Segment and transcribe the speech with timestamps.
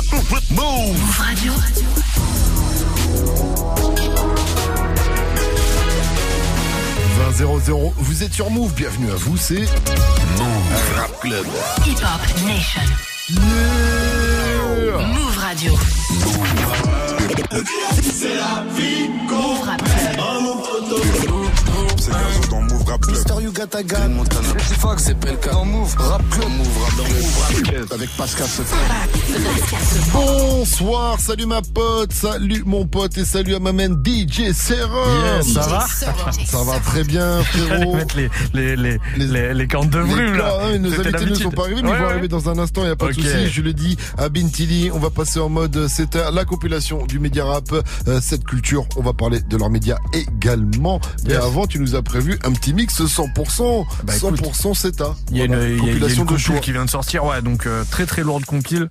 [0.00, 1.52] Move Radio.
[7.98, 11.46] vous êtes sur Move, bienvenue à vous, c'est Move Rap Club.
[11.86, 12.80] Hip Hop Nation.
[13.28, 15.06] Yeah.
[15.06, 15.74] Move Radio.
[18.02, 19.08] C'est la vie.
[19.28, 20.20] Move Rap Club.
[22.90, 23.16] C'est Rap Club.
[23.16, 24.08] Mister Yuga Gun.
[24.08, 24.48] Montana.
[24.80, 25.52] Fox, c'est Pelka.
[25.52, 26.48] Dans Move Rap Club.
[26.48, 27.08] Move Rap Club.
[27.08, 27.92] Move Rap Club.
[27.92, 28.76] Avec Pascal Sefran.
[30.12, 34.40] Bonsoir, salut ma pote, salut mon pote et salut à ma main DJ.
[34.40, 37.94] Yes, ça va Ça va très bien, frérot.
[37.94, 40.76] mettre les, les, les, les, les cornes de brume, là.
[40.78, 42.90] Nos invités ne sont pas arrivés, mais ils vont arriver dans un instant, il n'y
[42.90, 43.48] a pas de souci.
[43.50, 47.44] Je le dis à Bintili, on va passer en mode, c'était la compilation du média
[47.44, 51.00] rap, euh, cette culture, on va parler de leurs médias également.
[51.26, 53.86] Mais avant, tu nous as prévu un petit mix 100%.
[54.04, 57.42] Bah, 100% c'est Il y a une, compilation de show qui vient de sortir, ouais,
[57.42, 58.88] donc euh, très très lourde compile.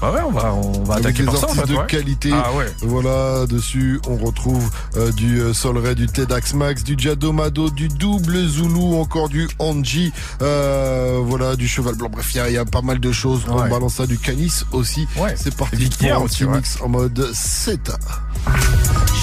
[0.00, 2.30] Bah ouais, on va, on va attaquer par ça, en de qualité.
[2.32, 2.66] Ah ouais.
[2.82, 8.46] Voilà, dessus, on retrouve euh, du euh, Solray, du TEDx Max, du Jadomado, du Double
[8.46, 12.10] Zulu, encore du Anji, euh, voilà, du Cheval Blanc.
[12.12, 13.42] Bref, il y, a pas mal de choses.
[13.48, 15.08] On balance ça, du Canis aussi.
[15.16, 15.34] Ouais.
[15.36, 17.90] C'est parti pour un petit mix en mode 7.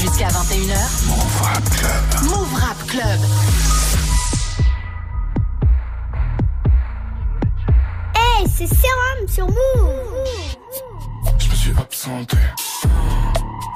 [0.02, 1.08] Jusqu'à 21h.
[1.08, 2.24] Move Rap Club.
[2.24, 4.05] Move Rap Club.
[8.46, 9.56] Hey, c'est Serum sur Move.
[11.40, 12.38] Je me suis absenté.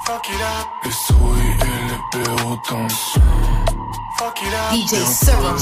[0.05, 0.67] Fuck it up.
[0.85, 3.17] Les souris et les perros dansent.
[4.17, 4.73] Fuck it up.
[4.73, 5.57] DJ Serum.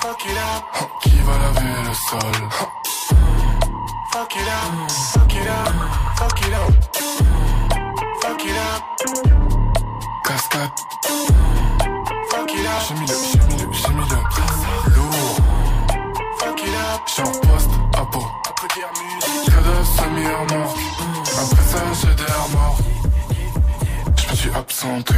[0.00, 0.64] Fuck it up.
[1.02, 2.36] Qui va laver le sol?
[4.12, 4.90] Fuck it up.
[5.12, 5.74] Fuck it up.
[6.16, 6.72] Fuck it up.
[8.22, 8.82] Fuck it up.
[10.24, 10.70] Cascade.
[12.30, 12.70] Fuck it up.
[12.88, 14.89] J'ai mis le, j'ai mis le, j'ai mis le
[17.06, 18.24] J'suis en poste à peau.
[19.46, 20.74] De semi-mort.
[21.42, 22.78] Après ça, j'ai des morts.
[24.16, 25.14] J'me suis absenté.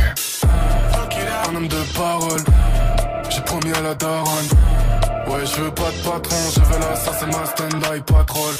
[1.48, 2.44] Un homme de parole.
[3.30, 4.48] J'ai promis à la daronne.
[5.28, 8.54] Ouais, je veux pas de patron, je veux la ça c'est ma stand-by patrol.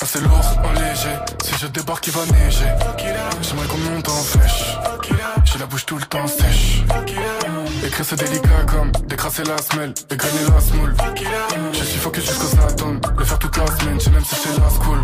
[0.00, 1.16] Assez lourd, en léger.
[1.42, 2.70] Si je débarque, il va neiger.
[3.42, 4.76] J'aimerais qu'on monte en flèche.
[5.44, 6.82] J'ai la bouche tout le temps sèche.
[7.84, 10.94] Écrire c'est délicat comme décrasser la semelle, dégrainer la smoule.
[11.72, 14.98] Je suis focus jusqu'aux atomes, le faire toute la semaine, j'ai même séché la school.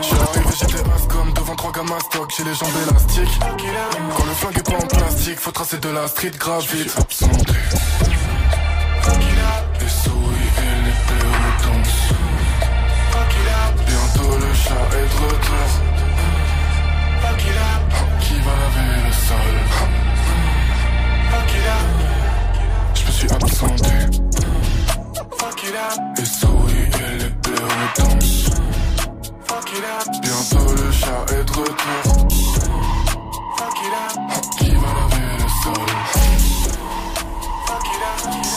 [0.00, 3.40] Je suis arrivé, j'étais comme devant trois gammas stock, j'ai les jambes élastiques.
[3.40, 6.94] Quand le flingue est pas en plastique, faut tracer de la street grave vite.
[6.96, 7.52] Absenté.
[9.80, 12.14] Les souris et les perros dansent.
[13.86, 15.68] Bientôt le chat est de retour.
[18.20, 19.95] Qui va laver le sol?
[23.16, 23.90] Suis absenté.
[26.18, 28.50] Les souris et les perros dansent.
[30.22, 32.28] Bientôt le chat est de retour.
[34.58, 36.25] Qui va laver le sol?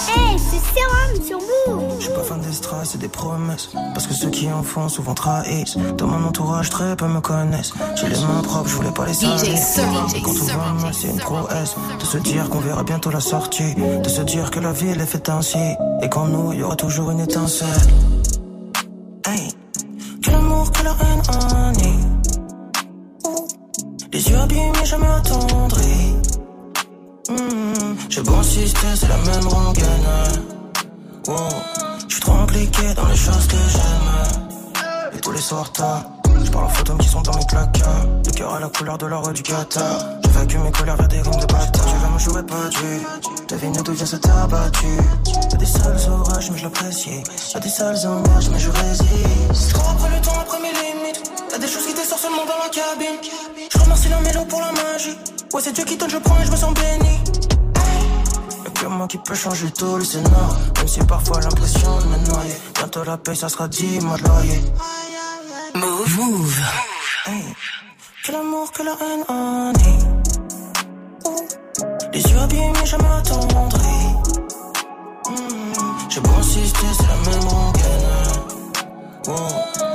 [0.08, 0.60] Hey, c'est
[1.24, 1.96] sur Move.
[1.98, 3.70] Je suis pas fan des strass et des promesses.
[3.94, 5.78] Parce que ceux qui en font souvent trahissent.
[5.98, 7.74] Dans mon entourage, très peu me connaissent.
[7.96, 9.38] J'ai les mains propres, je voulais pas les salir.
[10.24, 11.76] Quand on voit c'est une prouesse.
[12.00, 13.76] De se dire qu'on verra bientôt la sortie.
[13.76, 15.58] De se dire que la vie, elle est faite ainsi.
[16.02, 17.68] Et qu'en nous, il y aura toujours une étincelle.
[19.28, 19.50] Hey,
[20.24, 22.00] que l'amour, que la haine en est.
[24.12, 26.19] Les yeux abîmés, jamais attendris.
[27.30, 30.08] Mmh, J'ai beau insister, c'est la même rengaine.
[31.28, 31.36] Wow.
[32.08, 35.14] J'suis trop impliqué dans les choses que j'aime.
[35.14, 36.06] Et tous les soirs tard,
[36.44, 38.06] j'parle aux fantômes qui sont dans mes placards.
[38.26, 40.00] Le cœur à la couleur de l'or du Qatar.
[40.24, 41.86] J'évacue mes colères vers des rimes de bâtard.
[41.86, 43.46] Tu vas me jouer pas du.
[43.48, 44.88] Devine d'où vient ce abattu.
[45.52, 47.24] Y'a des sales orages, mais je l'apprécie.
[47.54, 49.70] Y'a des sales emmerges, mais je résiste.
[49.70, 50.89] J'cours après le temps, après mes
[51.60, 53.20] des choses qui descendent seulement dans la cabine.
[53.72, 55.18] Je remercie la mélo pour la magie.
[55.54, 57.20] Ouais, c'est Dieu qui donne, je prends et je me sens béni.
[58.64, 60.56] Y'a que moi qui peut changer tout le scénario.
[60.78, 62.56] Même si parfois l'impression de me noyer.
[62.76, 64.62] Bientôt la paix, ça sera 10 mois de loyer.
[65.76, 66.18] Move.
[66.18, 66.62] Move.
[67.28, 67.44] Hey.
[68.26, 70.00] Que l'amour, que la haine en est.
[72.14, 73.80] Les yeux abîmés, jamais attendri.
[75.30, 76.10] Mmh.
[76.10, 78.08] J'ai beau insister, c'est la même rengaine.
[79.28, 79.89] Oh.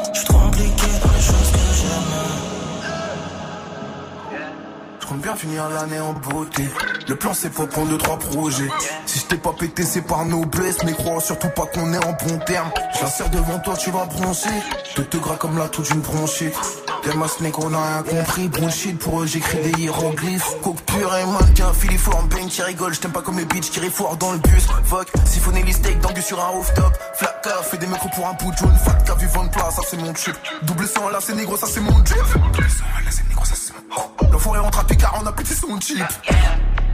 [5.14, 6.64] Compte bien finir l'année en beauté.
[7.08, 8.68] Le plan c'est pour prendre 2-3 projets.
[9.06, 10.78] Si je t'ai pas pété, c'est par noblesse.
[10.84, 12.70] Mais crois surtout pas qu'on est en bon terme.
[12.96, 14.50] Je la serre devant toi, tu vas broncher.
[14.96, 16.83] De te gras comme la toute d'une bronchite.
[17.06, 20.56] Demas négro n'a rien compris, bullshit pour eux j'écris des hiéroglyphes.
[20.62, 22.94] Coke pur et mannequin, filiforme, bang qui rigole.
[22.94, 24.66] J't'aime pas comme les bitches qui fort dans le bus.
[24.84, 26.96] Fuck, siphonner les steaks d'angus sur un rooftop.
[27.14, 28.74] Flacka, fait des micros pour un bout jaune.
[28.84, 30.34] Fat qu'a vu 20 plats, ça c'est mon chip.
[30.62, 33.54] Double sang là c'est négro, ça c'est mon drip Double sang là c'est négro, ça
[33.54, 36.02] c'est mon L'enfoiré rentre à car on a pété son chip.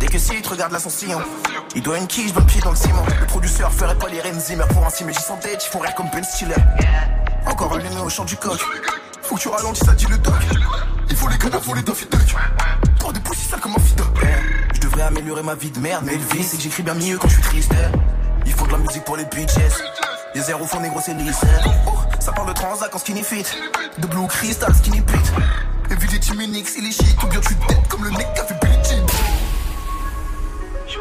[0.00, 1.20] Dès que si te regarde l'ascension
[1.76, 3.04] Il doit une quiche dans le pied dans le ciment.
[3.20, 5.94] Le producteur ferait pas les Rennes Zimmer Pour ainsi mais j'y sentais, ils font rire
[5.94, 6.54] comme Ben Stiller.
[7.46, 8.58] Encore allumé au champ du coq
[9.30, 10.34] faut que tu ralentisses, ça dit le doc.
[11.08, 12.34] Il faut les canards, faut les Daffy Duck.
[12.98, 14.02] Pour des poussies sales comme un fida.
[14.74, 17.16] Je devrais améliorer ma vie de merde, mais le vice, c'est que j'écris bien mieux
[17.16, 17.72] quand je suis triste.
[18.44, 19.54] Il faut de la musique pour les bitches.
[20.34, 21.42] Les zéros font négro, c'est lisse.
[21.86, 23.46] Oh, ça parle de transac en skinny fit.
[23.98, 25.32] De blue crystal, skinny pit.
[25.92, 27.22] Evidity Minix, il est chic.
[27.22, 28.56] Ou bien tu tête comme le mec qui a fait
[30.88, 31.00] Jean.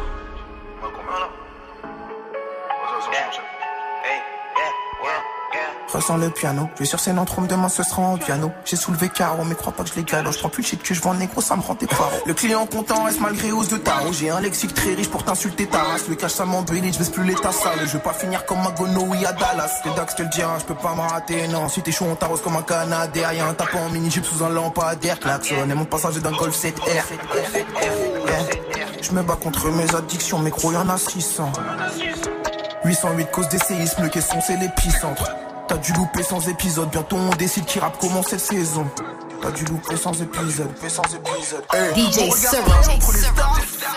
[6.00, 8.54] Ressens le piano, je vais sur scène en trompe, demain ce sera en piano.
[8.64, 10.36] J'ai soulevé carreau, mais crois pas que je les galoche.
[10.36, 12.16] Je prends plus le shit que je vends négro, ça me rend des poireaux.
[12.26, 14.14] Le client content reste malgré hausse de tarot.
[14.14, 16.08] J'ai un lexique très riche pour t'insulter ta race.
[16.08, 17.80] Le cash ça m'embellit, je baisse plus l'état sale.
[17.86, 19.82] Je veux pas finir comme Magono oui à Dallas.
[19.84, 21.50] Que Dax te le dira, je peux pas m'en rater.
[21.50, 23.34] Non, si t'es chaud, on t'arrose comme un canadair.
[23.34, 25.20] Y'a un tapon en mini-jupe sous un lampadaire.
[25.20, 27.04] Klaxon et mon passager d'un Golf 7R.
[29.02, 31.52] Je me bats contre mes addictions, mais gros y'en a 600.
[32.86, 35.30] 808 cause des séismes, le caisson c'est l'épicentre.
[35.70, 38.88] T'as dû louper sans épisode, bientôt on décide qui rappe comment cette saison.
[39.40, 41.64] T'as dû louper sans épisode, sans épisode.
[41.96, 42.60] DJ Sir.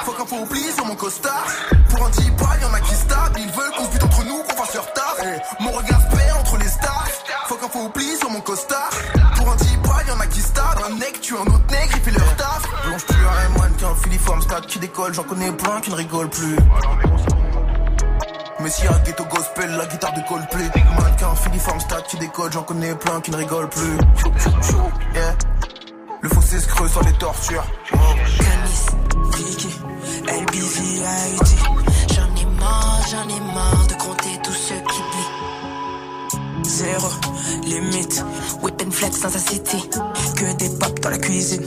[0.05, 1.47] Faut qu'un faut oublier sur mon costard.
[1.89, 3.41] Pour un y y'en a qui stable.
[3.41, 5.17] Ils veulent qu'on se bute entre nous, qu'on fasse leur tard.
[5.61, 7.09] Mon regard se perd entre les stars.
[7.47, 8.91] Faut qu'un faut oublier sur mon costard.
[9.37, 10.83] Pour un y y'en a qui stable.
[10.91, 12.69] Un nec tue un autre nec, il fait leur taf.
[12.87, 15.15] Blanche plus un moine qu'un filiforme stade qui décolle.
[15.15, 16.57] J'en connais plein qui ne rigolent plus.
[18.71, 22.95] Si un ghetto gospel, la guitare de Coldplay Mannequin, filiforme, stat qui décode, j'en connais
[22.95, 23.97] plein qui ne rigolent plus.
[26.21, 27.65] Le fossé se creuse dans les tortures.
[27.91, 28.87] Canis,
[29.37, 29.81] Vicky,
[30.27, 31.03] LBV,
[32.15, 35.03] J'en ai marre, j'en ai marre de compter tous ceux qui
[36.73, 37.09] Zéro,
[37.65, 38.25] limite.
[38.63, 39.77] Whip and flex dans sa city.
[40.35, 41.61] Que des pop dans la cuisine.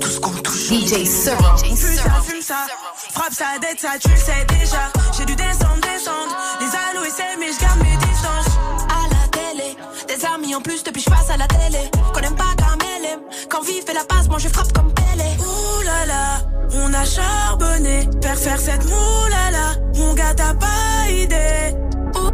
[0.00, 1.36] Tout ce qu'on touche DJ Sir.
[1.70, 2.66] On fume ça, fume ça.
[3.12, 4.90] Frappe ça, dette ça, tu le sais déjà.
[5.16, 6.34] J'ai dû descendre, descendre.
[6.60, 8.58] Les allos essaient mais je garde mes distances.
[8.90, 9.76] À la télé,
[10.08, 11.88] des amis en plus depuis je passe à la télé.
[12.12, 14.92] Qu'on aime pas comme elle aime Quand vie fait la passe, moi je frappe comme
[14.92, 16.40] Pele Ouh là là,
[16.74, 18.08] on a charbonné.
[18.20, 21.76] Faire faire cette moulala Mon gars t'as pas idée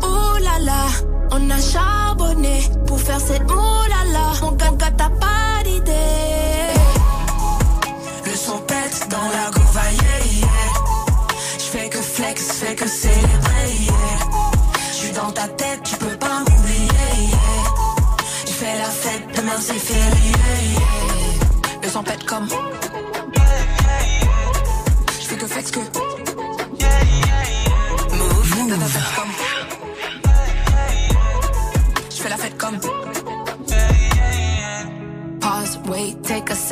[0.02, 0.87] Ouh là là,
[1.31, 5.93] on a charbonné Pour faire cette moulala Mon gars, t'as pas d'idée
[8.25, 10.49] Le son pète dans la gouva, yeah, yeah.
[11.58, 13.93] J'fais que flex, fais que célébrer, yeah.
[14.93, 17.37] J'suis dans ta tête, tu peux pas m'oublier, yeah.
[18.46, 20.32] J'fais la fête, demain c'est férié.
[21.82, 22.49] Le son pète comme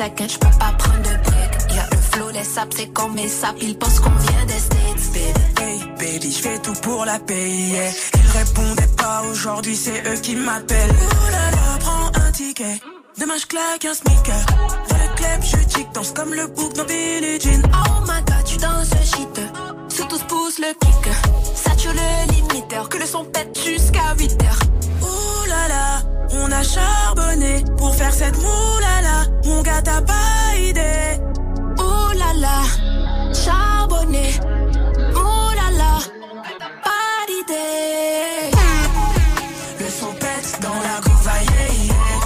[0.03, 1.51] second, j'peux pas prendre de break.
[1.75, 5.05] Y'a le flow, les saps, c'est comme mes saps, ils pensent qu'on vient des States,
[5.13, 5.61] baby.
[5.61, 7.89] Hey, baby, j'fais tout pour la payer.
[8.15, 10.91] Ils répondaient pas, aujourd'hui c'est eux qui m'appellent.
[10.91, 12.79] Ouh là là, prends un ticket.
[13.19, 14.45] Demain j'claque un sneaker.
[14.89, 17.61] Dans le club, je tic, danse comme le bouc dans Billie Jean.
[17.73, 19.39] Oh my god, tu danses shit.
[19.89, 21.13] Sous tous pousse le kick.
[21.55, 24.59] Sature le limiteur, que le son pète jusqu'à 8 heures.
[25.47, 26.01] Là là,
[26.35, 29.27] on a charbonné pour faire cette moulala.
[29.45, 31.19] Mon gars, t'as pas idée.
[31.79, 32.61] Ouh là là,
[33.33, 34.33] charbonné.
[35.15, 35.99] Ouh là
[36.83, 38.51] pas d'idée.
[39.79, 42.19] Le son pète dans la gouva, yeah, yeah.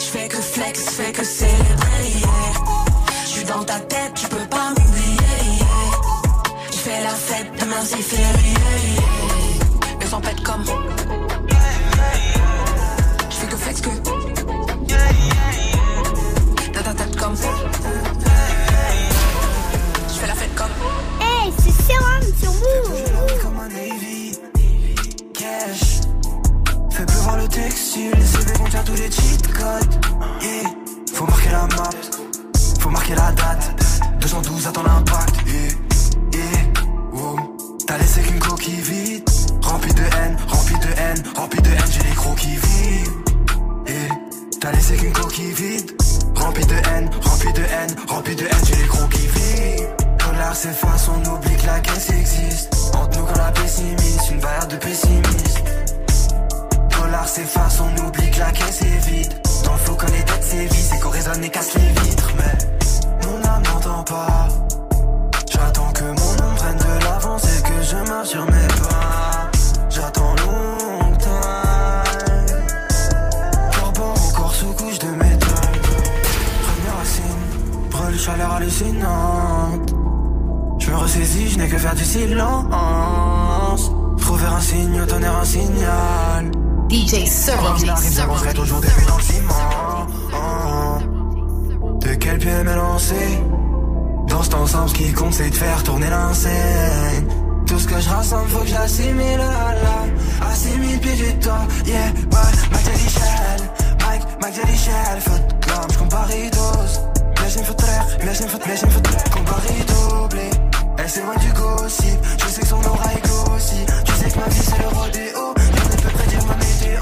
[0.00, 2.52] J'fais que flex, fais que célébrer, yeah.
[3.26, 6.70] J'suis dans ta tête, tu peux pas m'oublier, yeah.
[6.72, 8.54] J'fais la fête, demain c'est férié.
[10.00, 10.64] Le son pète comme
[22.46, 23.42] Move.
[23.42, 23.58] Comme
[25.34, 26.00] Cash.
[26.90, 28.12] Fais le textile.
[28.24, 30.04] CV contient tous les cheat codes.
[30.42, 30.70] Yeah.
[31.12, 31.90] Faut marquer la map.
[32.80, 33.74] Faut marquer la date.
[34.20, 35.36] 212 attend l'impact.
[35.46, 36.40] Yeah.
[36.40, 36.72] Yeah.
[37.12, 37.56] Wow.
[37.86, 39.28] T'as laissé qu'une coquille vide.
[39.68, 43.08] Remplie de haine, remplie de haine Remplie de haine, j'ai les croquis vides
[43.86, 44.14] yeah.
[44.60, 45.94] T'as laissé qu'une coquille vide.
[46.34, 50.07] Remplie de haine, remplie de haine Remplie de haine, j'ai les croquis vides
[50.38, 54.68] Dollar s'efface, on oublie que la caisse existe Entre nous quand la pessimiste, une barrière
[54.68, 55.64] de pessimiste
[56.96, 60.44] Dollar s'efface, on oublie que la caisse est vide dans le flou quand les têtes
[60.44, 62.30] sévissent et qu'on résonne et casse les vitres.
[62.36, 64.48] Mais mon âme n'entend pas.
[65.50, 69.50] J'attends que mon nom prenne de l'avance et que je marche sur mes pas.
[69.90, 71.40] J'attends longtemps.
[73.96, 75.72] Bon, encore sous couche de métal.
[76.62, 79.37] Première racine, brûle chaleur hallucinante.
[81.20, 83.90] Je je n'ai que faire du silence.
[84.20, 86.50] Trouver un signe, donner un signal.
[86.88, 87.76] DJ Serum.
[87.76, 90.06] qu'il arrive, j'avancerai toujours des dans le ciment.
[92.00, 93.42] De quel pied me lancer?
[94.28, 97.26] Dans cet ensemble, ce qui compte, c'est de faire tourner l'enseigne.
[97.66, 100.48] Tout ce que je rassemble, faut que j'assimile, là, là.
[100.48, 102.84] Assimile pieds du toit, yeah, ouais.
[102.84, 103.60] Jelly Shell,
[104.06, 105.20] Mike, Mac Jelly Shell.
[105.20, 107.02] Foot, l'homme, j'comparitos.
[107.42, 107.84] Laisse-moi foutre,
[108.24, 109.30] laisse-moi foutre, laisse-moi foutre.
[109.30, 110.67] Compari doublé.
[111.08, 112.18] Elle c'est loin du gossip.
[112.38, 113.86] Je sais que son aura est aussi.
[114.04, 115.54] Tu sais que ma vie, c'est le rodéo.
[115.56, 117.00] J'en ai peu prédire ma météo.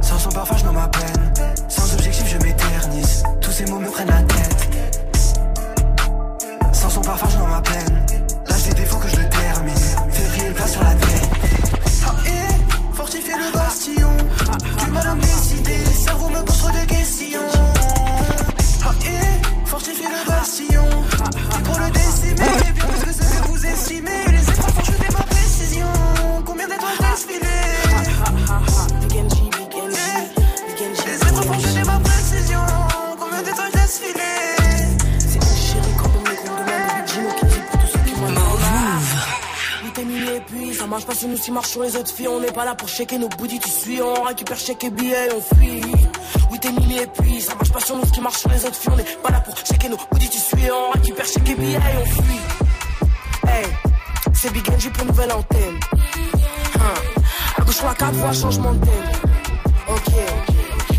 [0.00, 0.88] Sans son parfum, je nomme ma
[40.98, 42.26] marche pas sur nous, si marche sur les autres filles.
[42.26, 44.02] On n'est pas là pour checker nos bouddhis, tu suis.
[44.02, 45.80] On récupère chèque et billets, on fuit.
[46.50, 48.74] Oui, t'es mis et puis ça marche pas sur nous, qui marche sur les autres
[48.74, 48.90] filles.
[48.92, 50.68] On n'est pas là pour checker nos bouddhis, tu suis.
[50.72, 52.40] On récupère chèque et billets, on fuit.
[53.46, 53.66] Hey,
[54.32, 55.78] c'est Big NG pour nouvelle antenne.
[56.80, 56.94] Hein.
[57.84, 59.12] La 4 voix, changement de thème.
[59.88, 60.12] Ok,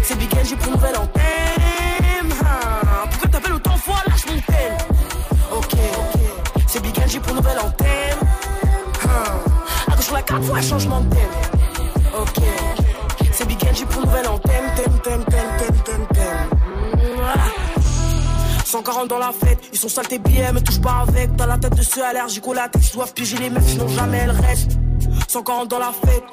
[0.02, 2.30] c'est Big NG pour nouvelle antenne.
[3.10, 4.78] Pourquoi t'appelles autant fois, lâche mon thème.
[5.58, 5.78] Ok,
[6.68, 7.89] c'est Big NG pour nouvelle antenne.
[10.20, 11.30] À 4 fois, changement de thème.
[12.20, 12.44] Ok,
[13.32, 14.66] c'est Big NG pour nouvelle antenne.
[14.76, 16.60] Thème, thème, thème, thème, thème, thème.
[17.16, 17.44] Voilà.
[18.66, 21.34] 140 dans la fête, ils sont sales tes billets, me touche pas avec.
[21.38, 24.32] Dans la tête de ceux allergiques au latex, doivent piéger les meufs, sinon jamais elles
[24.32, 24.78] restent.
[25.30, 26.24] 140 dans la fête,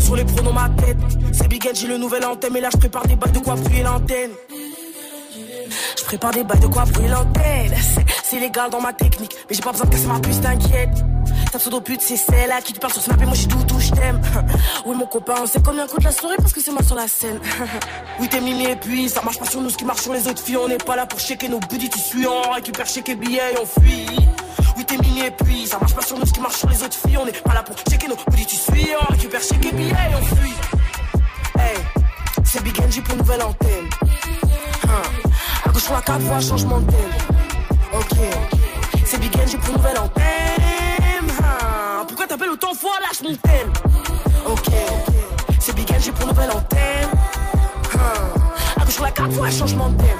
[0.00, 0.98] sur les pronoms ma tête.
[1.32, 3.84] C'est Big j'ai le nouvel antenne, et là je prépare des balles de quoi brûler
[3.84, 4.32] l'antenne.
[5.96, 7.76] Je prépare des bails de quoi brûler l'antenne.
[8.24, 11.04] C'est légal dans ma technique, mais j'ai pas besoin de casser ma puce, t'inquiète.
[11.50, 13.80] Ta pseudo pute, c'est celle-là qui te parle sur Snap et moi je suis tout,
[13.80, 14.20] je t'aime.
[14.86, 17.08] Oui, mon copain, on sait combien coûte la soirée parce que c'est moi sur la
[17.08, 17.40] scène.
[18.20, 20.28] Oui, t'es mini et puis ça marche pas sur nous, ce qui marche sur les
[20.28, 20.58] autres filles.
[20.58, 23.58] On n'est pas là pour checker nos budgets, tu suis, on récupère et billets et
[23.60, 24.06] on fuit.
[24.76, 26.82] Oui, t'es mini et puis ça marche pas sur nous, ce qui marche sur les
[26.84, 27.18] autres filles.
[27.18, 30.14] On n'est pas là pour checker nos budgets, tu suis, on récupère et billets et
[30.14, 30.54] on fuit.
[31.58, 31.76] Hey,
[32.44, 33.88] c'est Big NG pour nouvelle antenne.
[34.84, 35.02] Hein.
[35.64, 37.10] À gauche, la 4 voix, changement de thème.
[37.92, 38.18] Ok,
[39.04, 40.79] c'est Big NG pour nouvelle antenne.
[42.30, 43.72] T'appelles autant de fois, lâche mon thème.
[44.46, 44.72] Ok,
[45.58, 47.08] c'est Big NG pour nouvelle antenne.
[48.80, 50.18] À gauche, la 4 voix, changement de thème.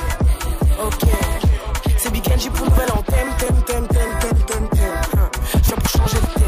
[0.84, 1.08] Ok,
[1.96, 3.28] c'est Big NG pour nouvelle antenne.
[3.38, 5.00] Thème, thème, thème, thème, thème, thème.
[5.18, 5.30] Hein.
[5.62, 6.39] Je pour changer le thème.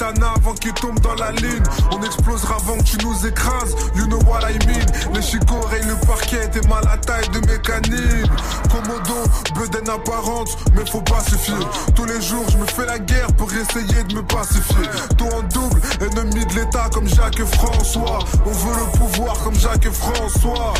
[0.00, 1.62] Avant qu'il tombe dans la ligne.
[1.90, 4.86] On explosera avant que tu nous écrases, you know what I mean.
[5.12, 8.26] Les chicots rayent le parquet, t'es mal à taille de mécanine.
[8.70, 9.24] Komodo,
[9.56, 11.58] bedaine apparente, mais faut pas se fier.
[11.96, 14.88] Tous les jours, je me fais la guerre pour essayer de me pacifier.
[15.16, 18.20] Tout en double, ennemi de l'État comme Jacques et François.
[18.46, 20.74] On veut le pouvoir comme Jacques et François.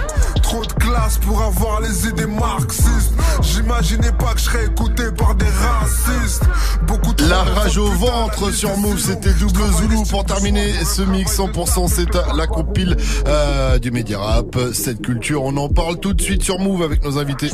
[0.49, 3.13] Trop de classe pour avoir les idées marxistes.
[3.43, 6.43] J'imaginais pas que je serais écouté par des racistes.
[6.87, 11.39] Beaucoup trop La rage au ventre sur Move, c'était double Zulu pour terminer ce mix
[11.39, 11.89] 100%.
[11.95, 14.57] C'est la compile euh, du média rap.
[14.73, 17.51] Cette culture, on en parle tout de suite sur Move avec nos invités.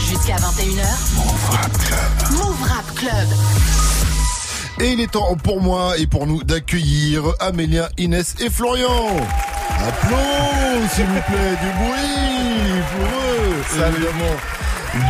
[0.00, 1.14] Jusqu'à 21h.
[1.14, 2.38] Move Rap Club.
[2.38, 3.28] Move Rap Club.
[4.80, 9.14] Et il est temps pour moi et pour nous d'accueillir Amélien, Inès et Florian.
[9.78, 14.36] Applause, s'il vous plaît, du bruit pour eux, évidemment.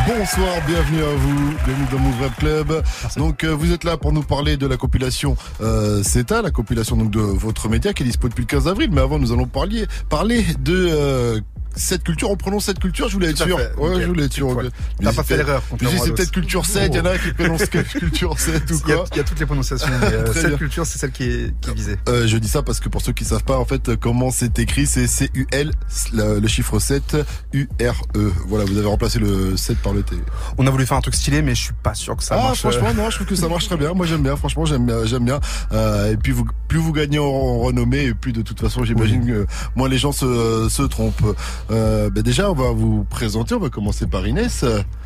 [0.06, 2.82] Bonsoir, bienvenue à vous, bienvenue dans Move Rap Club.
[3.16, 6.96] Donc euh, vous êtes là pour nous parler de la compilation euh, CETA, la compilation
[6.96, 8.90] donc de votre média qui est dispo depuis le 15 avril.
[8.92, 11.40] Mais avant nous allons parler, parler de euh,
[11.76, 13.56] cette culture, on prononce cette culture, je voulais être sûr.
[13.78, 14.56] Ouais, je voulais être sûr.
[15.02, 15.62] T'as pas fait l'erreur.
[15.78, 17.66] C'est peut-être culture 7, il y en a qui prononcent
[17.98, 19.04] culture 7 ou quoi.
[19.12, 19.88] Il y, a toutes les prononciations.
[20.34, 21.96] cette culture, c'est celle qui est, qui est visée.
[22.08, 24.58] Euh, je dis ça parce que pour ceux qui savent pas, en fait, comment c'est
[24.58, 25.72] écrit, c'est C-U-L,
[26.12, 27.16] le, chiffre 7,
[27.52, 28.32] U-R-E.
[28.48, 30.16] Voilà, vous avez remplacé le 7 par le T.
[30.58, 32.42] On a voulu faire un truc stylé, mais je suis pas sûr que ça ah,
[32.42, 32.60] marche.
[32.60, 33.92] franchement, non, je trouve que ça marche très bien.
[33.94, 35.40] Moi, j'aime bien, franchement, j'aime j'aime bien.
[35.72, 39.26] Euh, et puis, vous, plus vous gagnez en renommée, et plus de toute façon, j'imagine
[39.26, 39.46] que
[39.76, 41.36] moins les gens se, se trompent.
[41.70, 43.54] Euh, ben déjà, on va vous présenter.
[43.54, 44.64] On va commencer par Inès.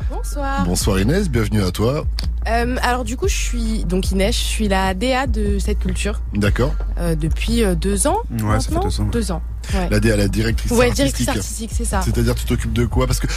[0.09, 0.65] Bonsoir.
[0.65, 2.05] Bonsoir Inès, bienvenue à toi.
[2.47, 6.21] Euh, alors du coup, je suis donc Inès, je suis la DA de cette culture.
[6.33, 6.73] D'accord.
[6.97, 8.17] Euh, depuis deux ans.
[8.31, 9.09] Ouais, ça fait deux ans.
[9.11, 9.41] Deux ans.
[9.73, 10.95] La DA, la directrice ouais, artistique.
[10.95, 12.01] directrice artistique, c'est ça.
[12.01, 13.07] C'est-à-dire, tu t'occupes de quoi?
[13.07, 13.27] Parce que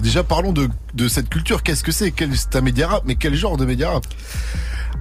[0.00, 1.62] déjà, parlons de, de cette culture.
[1.62, 2.12] Qu'est-ce que c'est?
[2.34, 4.04] C'est un média rap, mais quel genre de média rap?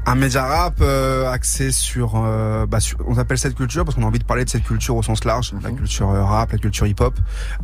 [0.06, 4.08] Un média rap euh, axé sur, euh, bah, on appelle cette culture parce qu'on a
[4.08, 5.78] envie de parler de cette culture au sens large, la mhm.
[5.78, 7.14] culture euh, rap, la culture hip-hop.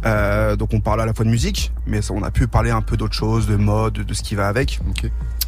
[0.05, 2.81] Euh, donc on parle à la fois de musique, mais on a pu parler un
[2.81, 4.79] peu d'autres choses, de mode, de ce qui va avec.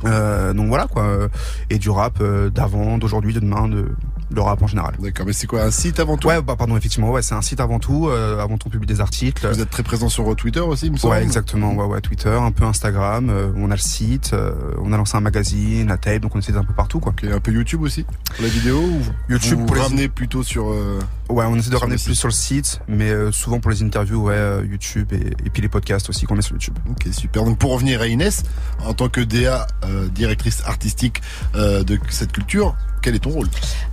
[0.05, 1.27] Euh, donc voilà quoi,
[1.69, 2.21] et du rap
[2.53, 3.87] d'avant, d'aujourd'hui, de demain, de
[4.33, 4.95] le rap en général.
[4.99, 7.41] D'accord, mais c'est quoi un site avant tout Ouais, bah pardon, effectivement, ouais, c'est un
[7.41, 8.07] site avant tout.
[8.07, 9.47] Euh, avant tout, on publie des articles.
[9.47, 11.15] Vous êtes très présent sur Twitter aussi, il me semble.
[11.15, 11.73] Ouais, exactement.
[11.73, 13.29] Ouais, ouais, Twitter, un peu Instagram.
[13.29, 16.39] Euh, on a le site, euh, on a lancé un magazine, la tape, donc on
[16.39, 17.13] essaie d'un peu partout, quoi.
[17.31, 20.69] un peu YouTube aussi pour la vidéo ou YouTube vous pour ramener plutôt sur.
[20.69, 24.25] Euh, ouais, on essaie de ramener plus sur le site, mais souvent pour les interviews,
[24.25, 26.77] ouais, YouTube et, et, puis les podcasts aussi qu'on met sur YouTube.
[26.89, 27.43] Ok, super.
[27.43, 28.43] Donc pour revenir à Inès,
[28.85, 29.65] en tant que DA,
[30.13, 31.21] directrice artistique
[31.55, 33.47] de cette culture, quel est ton rôle?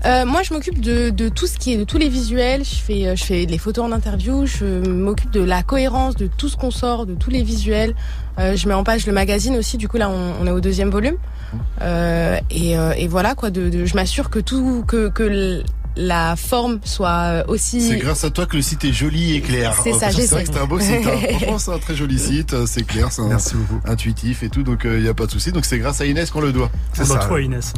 [0.04, 2.64] Euh, Moi, je m'occupe de, de, tout ce qui est de tous les visuels.
[2.64, 4.46] Je fais, euh, je fais les photos en interview.
[4.46, 7.94] Je m'occupe de la cohérence de tout ce qu'on sort, de tous les visuels.
[8.38, 9.76] Euh, je mets en page le magazine aussi.
[9.76, 11.16] Du coup, là, on, on est au deuxième volume.
[11.80, 13.50] Euh, et, euh, et, voilà quoi.
[13.50, 15.62] De, de je m'assure que tout, que, que
[15.96, 17.80] la forme soit euh, aussi.
[17.80, 19.74] C'est grâce à toi que le site est joli et clair.
[19.82, 21.06] C'est ça, C'est vrai que c'est un beau site.
[21.06, 21.28] Hein.
[21.30, 22.52] Franchement, c'est un très joli site.
[22.54, 23.22] Euh, c'est clair, c'est
[23.84, 24.62] intuitif et tout.
[24.62, 25.52] Donc, il euh, n'y a pas de souci.
[25.52, 26.70] Donc, c'est grâce à Inès qu'on le doit.
[26.92, 27.18] C'est ça.
[27.18, 27.72] toi, Inès.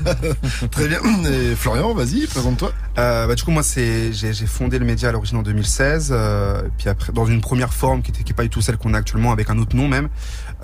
[0.70, 1.00] très bien.
[1.30, 2.72] Et Florian, vas-y, présente-toi.
[2.98, 6.10] Euh, bah, du coup, moi, c'est j'ai fondé le média à l'origine en 2016.
[6.12, 8.98] Euh, puis après, dans une première forme qui n'était pas du tout celle qu'on a
[8.98, 10.08] actuellement, avec un autre nom même.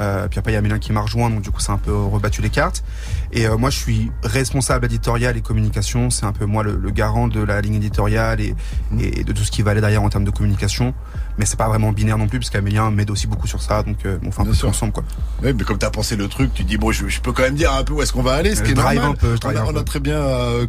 [0.00, 1.78] Euh, puis après, il y a Mélin qui m'a rejoint, donc du coup, c'est un
[1.78, 2.84] peu rebattu les cartes.
[3.32, 6.10] Et euh, moi, je suis responsable éditorial et communication.
[6.10, 8.54] C'est un peu moi le, garant de la ligne éditoriale et,
[8.98, 10.94] et, de tout ce qui va aller derrière en termes de communication.
[11.38, 14.06] Mais c'est pas vraiment binaire non plus, parce qu'Amélien m'aide aussi beaucoup sur ça, donc
[14.06, 15.04] euh, on fait un peu ensemble, quoi.
[15.42, 17.56] Oui, mais comme t'as pensé le truc, tu dis bon, je, je, peux quand même
[17.56, 18.99] dire un peu où est-ce qu'on va aller, ce qui est normal.
[18.99, 20.21] Un peu, on, a, on a très bien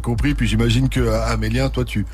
[0.02, 2.04] compris, puis j'imagine que Amélien, toi, tu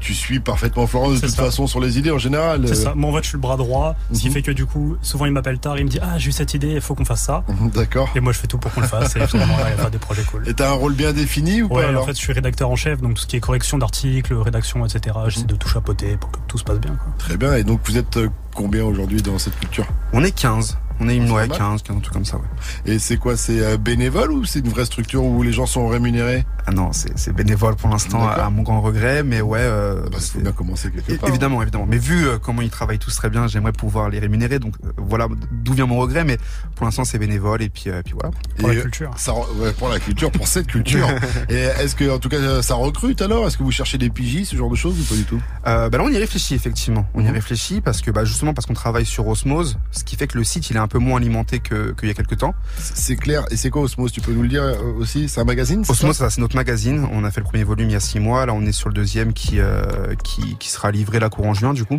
[0.00, 2.66] tu, suis parfaitement Florent de toute façon sur les idées en général.
[2.68, 2.94] C'est ça.
[2.94, 3.96] Moi, en fait, je suis le bras droit.
[4.12, 4.34] Ce qui mhm.
[4.34, 5.78] fait que du coup, souvent, il m'appelle tard.
[5.78, 7.44] Il me dit Ah, j'ai eu cette idée, il faut qu'on fasse ça.
[7.48, 8.08] Mhm, d'accord.
[8.14, 9.16] Et moi, je fais tout pour qu'on le fasse.
[9.16, 10.48] Et finalement, il y a pas des projets cool.
[10.48, 12.76] Et t'as un rôle bien défini ou ouais, pas en fait, je suis rédacteur en
[12.76, 13.00] chef.
[13.00, 16.38] Donc, tout ce qui est correction d'articles, rédaction, etc., j'essaie de tout chapeauter pour que
[16.48, 16.94] tout se passe bien.
[16.94, 17.12] Quoi.
[17.18, 17.54] Très bien.
[17.54, 19.86] Et donc, vous êtes euh, combien aujourd'hui dans cette culture?
[20.12, 20.78] On est 15.
[21.00, 22.92] On est une ouais, 15, 15, tout comme ça, ouais.
[22.92, 23.36] Et c'est quoi?
[23.36, 26.44] C'est euh, bénévole ou c'est une vraie structure où les gens sont rémunérés?
[26.66, 29.58] Ah non, c'est bénévole pour l'instant, à mon grand regret, mais ouais.
[29.60, 31.28] Euh, bah, faut bien commencer quelque part.
[31.28, 31.62] Évidemment, hein.
[31.62, 31.86] évidemment.
[31.88, 34.58] Mais vu euh, comment ils travaillent tous très bien, j'aimerais pouvoir les rémunérer.
[34.58, 36.38] Donc euh, voilà d'où vient mon regret, mais
[36.76, 38.30] pour l'instant c'est bénévole et puis, puis voilà.
[38.58, 39.10] Pour la culture.
[39.16, 41.08] Ça, ouais, pour la culture, pour cette culture.
[41.48, 43.46] et est-ce que en tout cas ça recrute alors?
[43.46, 45.40] Est-ce que vous cherchez des PJ, ce genre de choses ou pas du tout?
[45.66, 47.06] Euh, Bah là on y réfléchit effectivement.
[47.14, 47.32] On y mhm.
[47.32, 50.44] réfléchit parce que bah justement parce qu'on travaille sur Osmose, ce qui fait que le
[50.44, 52.54] site il est un peu moins alimenté que qu'il y a quelques temps.
[52.78, 53.44] C'est clair.
[53.50, 54.12] Et c'est quoi Osmose?
[54.12, 54.62] Tu peux nous le dire
[54.98, 55.28] aussi?
[55.28, 55.84] C'est un magazine?
[55.88, 57.06] Osmose, c'est notre magazine.
[57.12, 58.46] On a fait le premier volume il y a six mois.
[58.46, 61.84] Là, on est sur le deuxième qui, euh, qui, sera livré la courant juin, du
[61.84, 61.98] coup.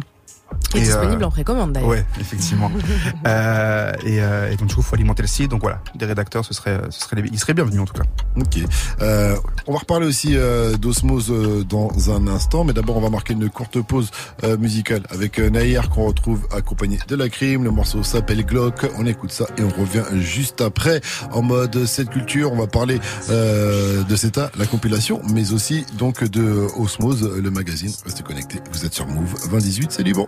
[0.76, 1.90] Et, disponible euh, en précommande d'ailleurs.
[1.90, 2.72] Ouais, effectivement.
[3.28, 5.52] euh, et, euh, et, donc du coup, faut alimenter le site.
[5.52, 8.04] Donc voilà, des rédacteurs, ce serait, ce serait, ils seraient bienvenus en tout cas.
[8.36, 8.60] Ok.
[9.02, 9.36] Euh,
[9.68, 13.34] on va reparler aussi euh, d'Osmose euh, dans un instant, mais d'abord on va marquer
[13.34, 14.12] une courte pause
[14.60, 17.64] musicale avec Nair qu'on retrouve accompagné de la crime.
[17.64, 18.88] Le morceau s'appelle Glock.
[18.98, 22.52] On écoute ça et on revient juste après en mode cette culture.
[22.52, 27.92] On va parler de CETA, la compilation, mais aussi donc de Osmose, le magazine.
[28.06, 28.60] Restez connectés.
[28.72, 29.92] Vous êtes sur Move 2018.
[29.92, 30.28] Salut bon.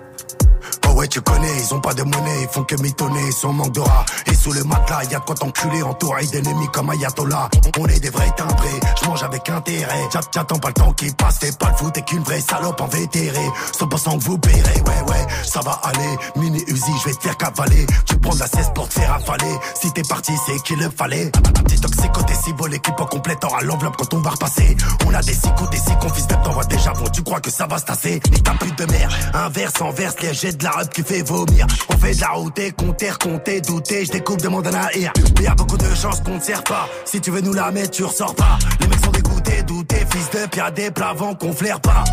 [0.95, 3.81] Ouais, tu connais, ils ont pas de monnaie, ils font que mitonner, son manque de
[3.81, 4.05] rats.
[4.27, 7.49] Et sous le matelas, y'a quoi t'enculer, entouré d'ennemis comme Ayatollah.
[7.77, 10.07] On est des vrais timbrés, je mange avec intérêt.
[10.13, 12.87] J'attends pas le temps qui passe, fais pas le foot, t'es qu'une vraie salope en
[12.87, 13.45] vétéré.
[13.77, 16.17] 100% que vous paierez, ouais, ouais, ça va aller.
[16.37, 17.85] Mini Uzi, je vais te faire cavaler.
[18.05, 19.53] Tu prends la cesse pour te faire affaler.
[19.81, 21.29] Si t'es parti, c'est qu'il le fallait.
[21.65, 24.77] Petit toxico, t'es si beau, l'équipe en complète aura l'enveloppe quand on va repasser.
[25.05, 27.51] On a des six coups, des six fils de t'envoie déjà bon, tu crois que
[27.51, 28.21] ça va se tasser.
[28.31, 31.67] Ni ta pute de mer, inverse, enverse, les jets de la qui fait vomir.
[31.89, 35.13] On fait de la route, compter, compter, douter, je découpe, demande un air.
[35.37, 36.87] Mais y a beaucoup de chances qu'on ne sert pas.
[37.05, 38.57] Si tu veux nous la mettre, tu ressors pas.
[38.79, 42.03] Les mecs sont dégoûtés, doutés, fils de pire des plavants qu'on flaire pas.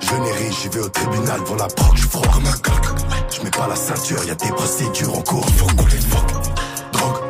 [0.00, 3.00] Je n'ai j'y vais au tribunal pour la proc, je froid comme un coq.
[3.30, 5.66] Je mets pas la ceinture, y a des procédures en cours, faut.
[6.92, 7.22] Drogue,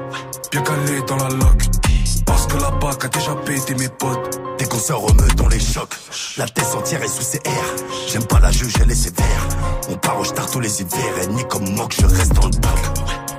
[0.51, 1.76] bien calé dans la loque.
[2.47, 4.41] Parce que la BAC a déjà pété mes potes.
[4.59, 5.95] Dès qu'on au meute, on les choque.
[6.37, 7.75] La tête entière est sous ses airs.
[8.07, 9.49] J'aime pas la juge, elle est sévère.
[9.91, 11.19] On part au star tous les hivers.
[11.23, 12.81] Et ni comme moque, je reste dans le bloc.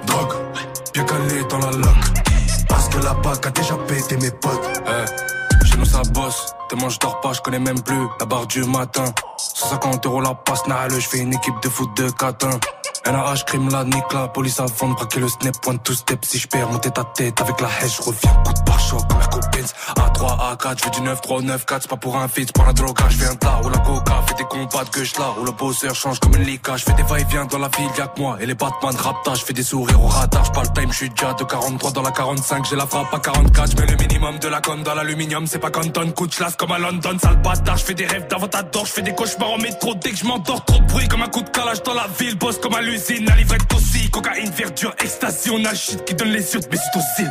[0.07, 0.33] Drogue,
[0.93, 2.07] bien calé dans la loque.
[2.67, 4.81] Parce que la BAC a déjà pété mes potes.
[4.87, 6.56] Eh, chez nous ça bosse.
[6.69, 9.05] Tellement je dors pas, je connais même plus la barre du matin.
[9.37, 12.59] 150 euros la passe, le je fais une équipe de foot de catin.
[13.05, 16.25] NAH, crime la nique, la police avant de braquer le snap, point tout step.
[16.25, 19.19] Si je perds mon tête tête avec la hache, je reviens coup de pare-choc comme
[19.19, 19.65] la copine.
[19.95, 22.65] A3, A4, je fais du 9, 3, 9, 4, c'est pas pour un feat, pour
[22.65, 25.33] la drogue, je fais un tas, ou la coca, fait des combats de gueule là,
[25.39, 28.07] où le bosseur change comme une lica, je fais des va-et-vient dans la ville, y'a
[28.07, 30.91] que moi, et les Batman rapta, je fais des sourires au radar, je parle time,
[30.91, 33.87] je suis déjà de 43 dans la 45, j'ai la frappe à 44, je mets
[33.87, 37.17] le minimum de la conne dans l'aluminium, c'est pas Canton, coup de comme à London,
[37.21, 38.47] sale bâtard, je fais des rêves d'avant
[38.83, 41.27] je fais des cauchemars en métro dès que je m'endors, trop de bruit comme un
[41.27, 44.93] coup de calage dans la ville, bosse comme à l'usine, la livrette aussi, cocaïne, verdure,
[44.99, 47.29] ecstasy, on a shit qui donne les yeux, mais c'est aussi.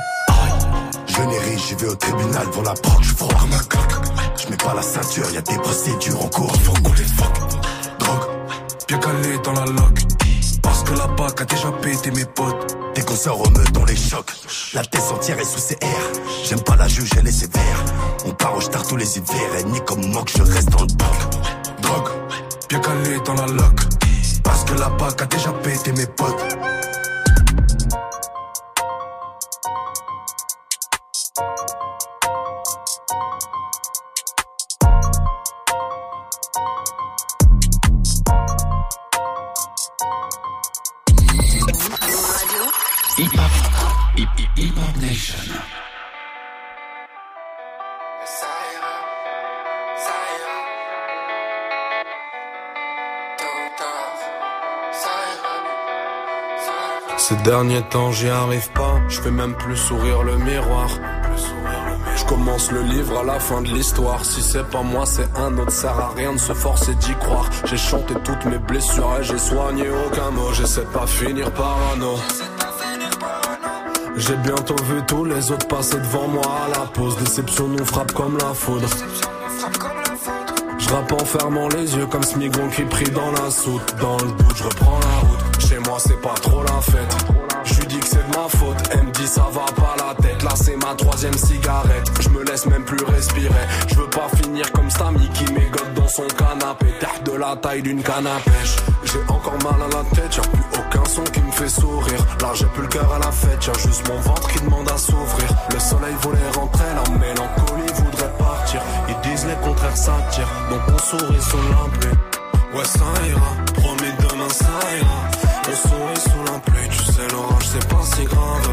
[1.06, 4.10] Je n'ai ri, j'y vais au tribunal pour la proc, je froid comme un coq.
[4.36, 7.32] Je mets pas la ceinture, y a des procédures en cours, faut qu'on les fuck.
[7.98, 8.28] Drogue,
[8.86, 10.15] bien calé dans la loque.
[10.86, 12.76] Parce que la BAC a déjà pété mes potes.
[12.94, 13.14] Dès qu'on
[13.50, 14.30] meute, on les choque.
[14.72, 16.12] La tête entière est sous ses airs.
[16.44, 17.84] J'aime pas la juge, elle est sévère.
[18.24, 19.56] On part au star tous les hivers.
[19.58, 20.86] Et ni comme moque, je reste dans le.
[21.82, 22.10] Drogue,
[22.68, 23.80] bien calé dans la loque.
[24.44, 26.44] Parce que la BAC a déjà pété mes potes.
[57.28, 60.88] Ces derniers temps j'y arrive pas, je fais même plus sourire le miroir.
[62.14, 64.24] Je commence le livre à la fin de l'histoire.
[64.24, 65.72] Si c'est pas moi, c'est un autre.
[65.72, 67.50] Sert à rien de se forcer d'y croire.
[67.64, 70.52] J'ai chanté toutes mes blessures et j'ai soigné aucun mot.
[70.52, 72.14] J'essaie pas finir parano.
[74.16, 77.16] J'ai bientôt vu tous les autres passer devant moi à la pause.
[77.16, 78.88] Déception nous frappe comme la foudre.
[80.78, 83.96] Je rappe en fermant les yeux comme Smigon qui prie dans la soute.
[84.00, 85.45] Dans le doute, je reprends la route.
[85.98, 87.16] C'est pas trop la fête.
[87.64, 88.76] Je dis que c'est de ma faute.
[88.92, 90.42] Elle me dit ça va pas la tête.
[90.42, 92.06] Là, c'est ma troisième cigarette.
[92.20, 93.66] Je me laisse même plus respirer.
[93.88, 96.86] Je veux pas finir comme Stamy qui m'égote dans son canapé.
[97.00, 98.76] Terre de la taille d'une canne pêche.
[99.04, 100.36] J'ai encore mal à la tête.
[100.36, 102.20] Y'a plus aucun son qui me fait sourire.
[102.40, 103.66] Là, j'ai plus le cœur à la fête.
[103.66, 105.48] Y'a juste mon ventre qui demande à s'ouvrir.
[105.72, 106.84] Le soleil voulait rentrer.
[106.94, 108.82] La mélancolie voudrait partir.
[109.08, 110.52] Ils disent les contraires s'attirent.
[110.68, 111.56] Donc on sourit sous
[111.98, 112.10] pluie.
[112.74, 113.52] Ouais, ça ira.
[113.74, 114.66] Promis demain, ça
[114.98, 115.05] ira.
[118.16, 118.68] Si grave.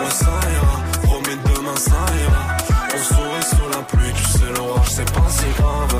[0.00, 0.74] Ouais, ça ira.
[1.02, 2.42] Promis demain, ça ira.
[2.94, 4.12] On sourit sous la pluie.
[4.14, 5.94] Tu sais, l'orage, c'est pas si grave.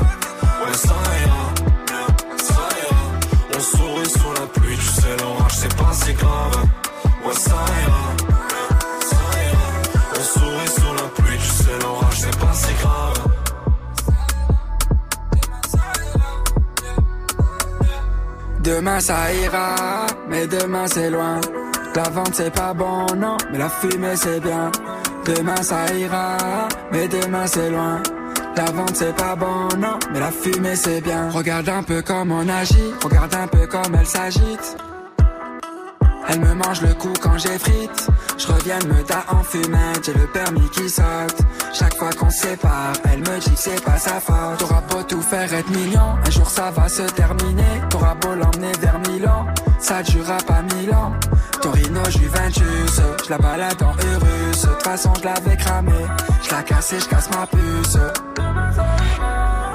[0.61, 1.43] Ouais, ça ira.
[2.47, 3.03] Ça ira.
[3.55, 4.77] On sourit sous la pluie.
[4.77, 6.57] Tu sais, l'orage, c'est pas si grave.
[7.25, 8.03] Ouais, ça ira.
[9.11, 9.67] Ça ira.
[10.89, 11.37] On la pluie.
[11.37, 13.19] Tu sais, l'orage, c'est pas si grave.
[18.59, 19.75] Demain ça ira,
[20.29, 21.41] mais demain c'est loin.
[21.93, 24.71] La vente c'est pas bon, non, mais la fumée c'est bien.
[25.25, 26.37] Demain ça ira,
[26.91, 28.01] mais demain c'est loin.
[28.55, 31.29] La vente c'est pas bon, non, mais la fumée c'est bien.
[31.29, 34.77] Regarde un peu comme on agit, regarde un peu comme elle s'agite.
[36.29, 38.07] Elle me mange le cou quand j'effrite.
[38.37, 41.39] Je reviens me ta en fumette, j'ai le permis qui saute.
[41.73, 44.57] Chaque fois qu'on sépare, elle me dit que c'est pas sa faute.
[44.59, 47.81] T'auras beau tout faire être mignon, un jour ça va se terminer.
[47.89, 49.45] T'auras beau l'emmener vers Milan,
[49.77, 51.11] ça durera pas mille ans.
[51.91, 54.61] Torino Juventus, je la balade en Urus.
[54.61, 56.05] De toute façon, je l'avais cramé,
[56.41, 57.97] je la cassé, je casse ma puce.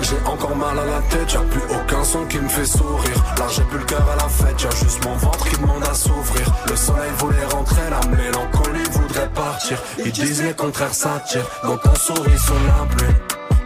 [0.01, 3.25] J'ai encore mal à la tête, y'a plus aucun son qui me fait sourire.
[3.39, 5.95] Là j'ai plus le cœur à la fête, y'a juste mon ventre qui demande à
[5.95, 6.47] s'ouvrir.
[6.69, 9.79] Le soleil voulait rentrer, la mélancolie voudrait partir.
[10.05, 13.15] Ils disent les contraires s'attirent, donc on sourit sous la pluie.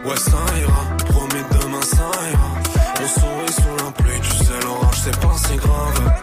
[0.03, 2.51] Ouais ça ira, promis demain ça ira.
[3.01, 6.13] On sourit sous la pluie, tu sais l'orage c'est pas si grave.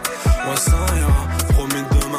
[0.47, 1.38] Ouais ça ira,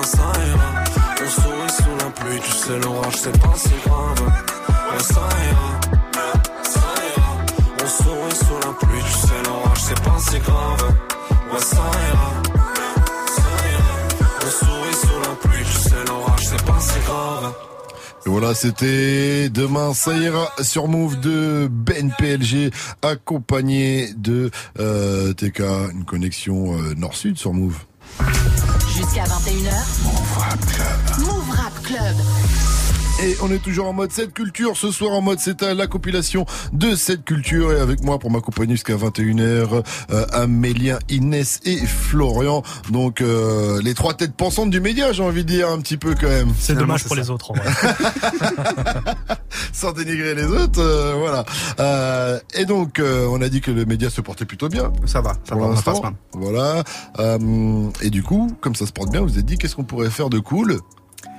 [0.01, 0.85] demain ça ira.
[1.23, 4.21] On sourit sous la pluie, tu sais l'orage c'est pas si grave.
[4.21, 5.81] Ouais ça ira.
[6.63, 6.81] Ça
[7.17, 7.37] ira.
[7.83, 10.97] On sourit sous la pluie, tu sais l'orage c'est pas si grave.
[11.53, 12.43] Ouais ça ira.
[13.37, 14.27] Ça ira.
[14.43, 17.55] On sourit sous la pluie, tu sais l'orage c'est pas si grave.
[18.27, 22.71] Voilà, c'était Demain ça ira sur Move de Ben PLG
[23.03, 25.61] accompagné de euh, TK,
[25.93, 27.79] une connexion euh, nord-sud sur Move.
[29.01, 30.03] Jusqu'à 21h.
[30.05, 31.27] Move Rap Club.
[31.27, 32.80] Move Rap Club.
[33.23, 34.77] Et on est toujours en mode cette culture.
[34.77, 37.71] Ce soir en mode c'est la compilation de cette culture.
[37.73, 42.63] Et avec moi pour m'accompagner jusqu'à 21h, euh, Amélien, Inès et Florian.
[42.91, 46.15] Donc euh, les trois têtes pensantes du média, j'ai envie de dire un petit peu
[46.19, 46.55] quand même.
[46.59, 47.51] C'est dommage pour les autres.
[47.51, 47.71] En vrai.
[49.73, 51.45] Sans dénigrer les autres, euh, voilà.
[51.79, 54.93] Euh, et donc euh, on a dit que le média se portait plutôt bien.
[55.05, 56.13] Ça va, ça pour va, on pas.
[56.33, 56.85] Voilà.
[57.19, 59.85] Euh, et du coup, comme ça se porte bien, vous vous êtes dit qu'est-ce qu'on
[59.85, 60.79] pourrait faire de cool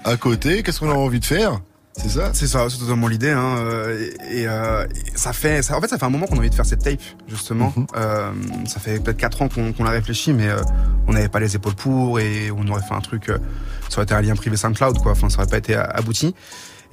[0.04, 0.62] à côté?
[0.62, 1.60] Qu'est-ce qu'on a envie de faire?
[1.98, 3.32] C'est ça C'est ça, c'est totalement l'idée.
[3.32, 3.58] Hein.
[3.60, 6.36] euh, Et, et, euh, et ça fait, ça, en fait, ça fait un moment qu'on
[6.36, 7.74] a envie de faire cette tape, justement.
[7.76, 7.88] Mhm.
[7.96, 8.32] Euh,
[8.66, 10.62] ça fait peut-être quatre ans qu'on qu'on l'a réfléchi, mais euh,
[11.08, 13.30] on n'avait pas les épaules pour et on aurait fait un truc.
[13.30, 13.38] euh,
[13.90, 15.12] ça aurait été un lien privé SoundCloud, quoi.
[15.12, 16.34] Enfin, ça aurait pas été abouti.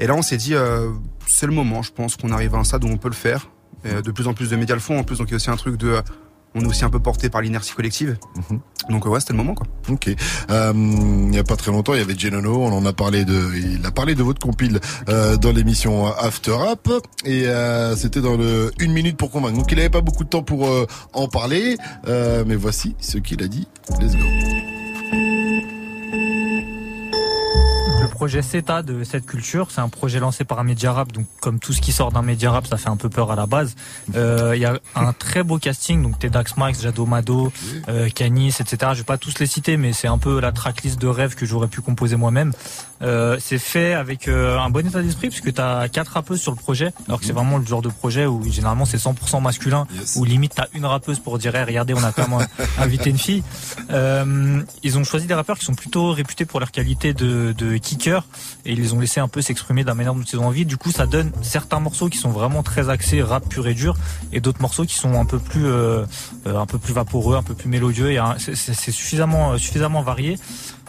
[0.00, 0.90] Et là, on s'est dit, euh,
[1.26, 1.82] c'est le moment.
[1.82, 3.50] Je pense qu'on arrive à un stade où on peut le faire.
[3.84, 4.98] Et, euh, de plus en plus de médias le font.
[4.98, 6.02] En plus, donc il y a aussi un truc de, euh,
[6.54, 8.16] on est aussi un peu porté par l'inertie collective.
[8.88, 9.66] Donc euh, ouais, c'était le moment, quoi.
[9.88, 10.08] Ok.
[10.50, 13.24] Euh, il n'y a pas très longtemps, il y avait Genono, on en a parlé
[13.24, 16.88] de, il a parlé de votre compile euh, dans l'émission After Rap
[17.24, 19.56] et euh, c'était dans le une minute pour convaincre.
[19.56, 23.18] Donc il n'avait pas beaucoup de temps pour euh, en parler, euh, mais voici ce
[23.18, 23.66] qu'il a dit.
[24.00, 24.77] Let's go.
[28.18, 31.60] Projet CETA de cette culture, c'est un projet lancé par un média rap, donc comme
[31.60, 33.76] tout ce qui sort d'un média rap, ça fait un peu peur à la base.
[34.16, 37.52] Euh, Il y a un très beau casting, donc Tedax Max, Jado Mado,
[37.88, 38.90] euh, Canis, etc.
[38.94, 41.46] Je vais pas tous les citer, mais c'est un peu la tracklist de rêve que
[41.46, 42.52] j'aurais pu composer moi-même.
[43.02, 46.52] Euh, c'est fait avec euh, un bon état d'esprit, puisque tu as quatre rappeuses sur
[46.52, 49.86] le projet, alors que c'est vraiment le genre de projet où généralement c'est 100% masculin,
[50.16, 52.46] où limite t'as une rappeuse pour dire, hey, regardez, on a quand même
[52.78, 53.42] invité une fille.
[53.90, 57.76] Euh, ils ont choisi des rappeurs qui sont plutôt réputés pour leur qualité de, de
[57.76, 58.24] kicker
[58.64, 60.66] et ils les ont laissés un peu s'exprimer de la manière dont ils ont envie.
[60.66, 63.96] Du coup, ça donne certains morceaux qui sont vraiment très axés rap pur et dur
[64.32, 66.04] et d'autres morceaux qui sont un peu plus euh,
[66.46, 70.38] euh, un peu plus vaporeux, un peu plus mélodieux et c'est suffisamment euh, suffisamment varié.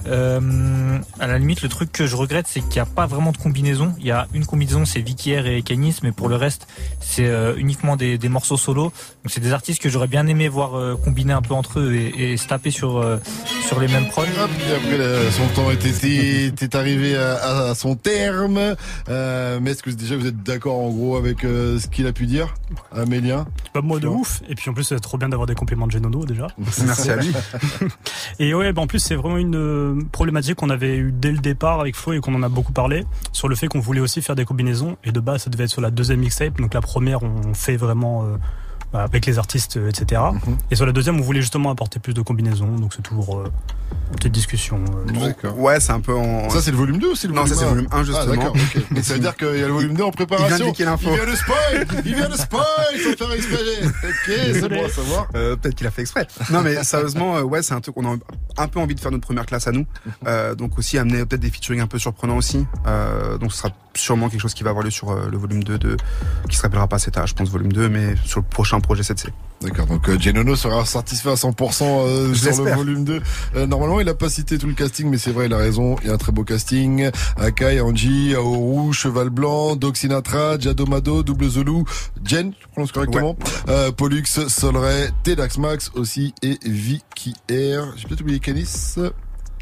[0.07, 3.31] Euh, à la limite, le truc que je regrette, c'est qu'il n'y a pas vraiment
[3.31, 3.93] de combinaison.
[3.99, 6.67] Il y a une combinaison, c'est Vicky R et Canis, mais pour le reste,
[6.99, 8.83] c'est euh, uniquement des, des morceaux solo.
[8.83, 8.93] Donc
[9.27, 12.33] c'est des artistes que j'aurais bien aimé voir euh, combiner un peu entre eux et,
[12.33, 13.17] et se taper sur euh,
[13.67, 14.21] sur les mêmes prods.
[14.21, 18.75] Hop, et après là, son temps était, était, était arrivé à, à son terme.
[19.09, 22.13] Euh, mais est-ce que déjà vous êtes d'accord en gros avec euh, ce qu'il a
[22.13, 22.53] pu dire,
[22.91, 24.41] Amélien Pas moi de ouf.
[24.49, 26.47] Et puis en plus, c'est trop bien d'avoir des compliments de Genono déjà.
[26.85, 27.31] Merci à lui.
[28.39, 31.37] et ouais, bah en plus, c'est vraiment une euh, problématique qu'on avait eu dès le
[31.37, 34.21] départ avec Flo et qu'on en a beaucoup parlé sur le fait qu'on voulait aussi
[34.21, 34.97] faire des combinaisons.
[35.03, 36.59] Et de base, ça devait être sur la deuxième mixtape.
[36.59, 38.37] Donc la première, on fait vraiment euh,
[38.93, 40.21] bah, avec les artistes, euh, etc.
[40.33, 40.57] Mhm.
[40.71, 42.75] Et sur la deuxième, on voulait justement apporter plus de combinaisons.
[42.77, 43.51] Donc c'est toujours euh,
[44.11, 44.79] une petite discussion.
[45.45, 46.49] euh, Ouais, c'est un peu en.
[46.49, 48.03] Ça c'est le volume 2 ou c'est le Non, volume ça c'est le volume 1
[48.03, 48.25] justement.
[48.27, 48.83] Ah, d'accord, ok.
[48.91, 50.55] Mais ça veut dire qu'il y a le volume 2 en préparation.
[50.67, 51.09] Il vient de l'info.
[51.11, 52.65] Il vient de spoil Il vient de spoil
[53.03, 55.27] sans faire exprès Ok, c'est bon à savoir.
[55.35, 56.27] Euh, Peut-être qu'il a fait exprès.
[56.51, 58.17] Non, mais sérieusement, euh, ouais, c'est un truc qu'on a
[58.57, 59.85] un peu envie de faire notre première classe à nous.
[60.27, 62.65] Euh, donc aussi amener peut-être des featuring un peu surprenants aussi.
[62.87, 65.63] Euh, donc ce sera sûrement quelque chose qui va avoir lieu sur euh, le volume
[65.63, 65.97] 2 de
[66.49, 69.27] qui se rappellera pas CETA, je pense volume 2, mais sur le prochain projet 7C.
[69.61, 73.21] D'accord, donc euh, Genono sera satisfait à 100% euh, sur le volume 2.
[73.55, 75.97] Euh, normalement, il a pas cité tout le casting, mais c'est vrai, il a raison.
[76.01, 77.09] Il y a un très beau casting.
[77.37, 81.83] Akai, Angie, Aoru, Cheval Blanc, Doc Sinatra, Jadomado, Double Zulu,
[82.23, 83.35] Jen, je prononce correctement,
[83.67, 87.93] euh, Pollux, Solray, Tedax Max aussi, et Vicky R.
[87.97, 88.95] J'ai peut-être oublié Canis.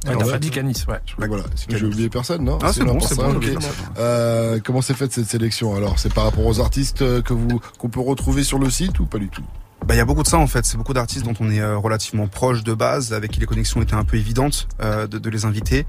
[0.06, 0.40] Ouais, Alors, t'as ouais.
[0.40, 1.00] dit Canis, ouais.
[1.06, 3.42] je Voilà, que- c'est que j'ai oublié personne, non Ah, c'est bon, c'est bon, ok.
[3.42, 3.58] j'ai oublié
[3.98, 7.60] Euh, comment s'est faite cette sélection Alors, c'est par rapport aux artistes euh, que vous
[7.80, 9.44] qu'on peut retrouver sur le site ou pas du tout?
[9.86, 10.66] Bah, il y a beaucoup de ça en fait.
[10.66, 13.82] C'est beaucoup d'artistes dont on est euh, relativement proche de base, avec qui les connexions
[13.82, 15.86] étaient un peu évidentes euh, de, de les inviter.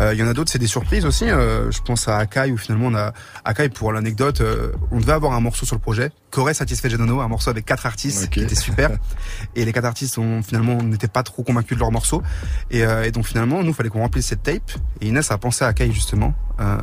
[0.00, 1.28] Euh, Il y en a d'autres, c'est des surprises aussi.
[1.28, 3.12] Euh, je pense à Akai où finalement on a
[3.44, 7.20] Akai pour l'anecdote, euh, on devait avoir un morceau sur le projet qu'aurait satisfait Genono,
[7.20, 8.90] un morceau avec quatre artistes qui était super.
[9.54, 12.22] Et les quatre artistes ont finalement n'étaient pas trop convaincus de leur morceau.
[12.70, 14.72] Et, euh, et donc finalement, nous fallait qu'on remplisse cette tape.
[15.00, 16.34] Et Inès a pensé à Akai justement.
[16.60, 16.76] Euh,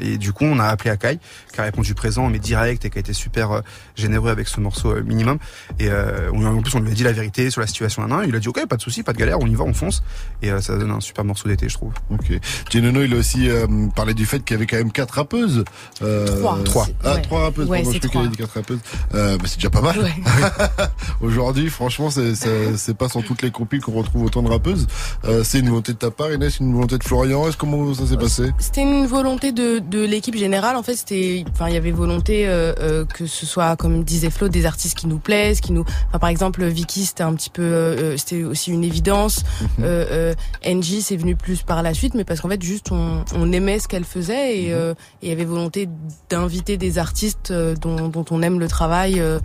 [0.00, 1.18] et du coup, on a appelé Akai,
[1.52, 3.60] qui a répondu présent, mais direct, et qui a été super euh,
[3.94, 5.38] généreux avec ce morceau euh, minimum.
[5.78, 8.06] Et euh, on- en plus, on lui a dit la vérité sur la situation.
[8.06, 8.24] Nan.
[8.26, 10.02] Il a dit ok, pas de souci, pas de galère, on y va, on fonce.
[10.42, 11.92] Et euh, ça donne un super morceau d'été, je trouve.
[12.10, 12.32] Ok.
[12.70, 15.64] Genono, il a aussi euh, parlé du fait qu'il y avait quand même quatre rappeuses.
[16.02, 16.58] Euh, Trois.
[16.64, 16.88] Trois.
[17.04, 17.22] Ah, Ouais.
[17.22, 17.68] trois rappeuses.
[17.68, 18.24] Ouais, pardon, je crois qu'il trois.
[18.24, 18.80] a dit quatre rappeuses.
[19.14, 19.96] Euh, bah, c'est déjà pas mal.
[21.20, 24.86] Aujourd'hui, franchement, c'est, pas sur toutes les compiles qu'on retrouve autant de rappeuses.
[25.24, 27.48] Euh, c'est une volonté de ta part, Inès, une volonté de Florian.
[27.48, 30.76] Est-ce comment ça s'est passé C'était une volonté de, de l'équipe générale.
[30.76, 34.30] En fait, c'était, enfin, il y avait volonté euh, euh, que ce soit, comme disait
[34.30, 37.50] Flo, des artistes qui nous plaisent, qui nous, enfin, par exemple, Vicky, c'était un petit
[37.50, 39.42] peu, euh, c'était aussi une évidence.
[39.80, 40.34] Euh, euh,
[40.66, 43.78] Angie, c'est venu plus par la suite, mais parce qu'en fait, juste, on, on aimait
[43.78, 44.72] ce qu'elle faisait et Mhm.
[44.72, 45.88] euh, et il y avait volonté
[46.30, 49.20] d'inviter des artistes euh, dont, dont on aime le travail.
[49.20, 49.38] euh,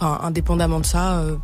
[0.00, 1.18] Enfin, indépendamment de ça.
[1.18, 1.36] euh,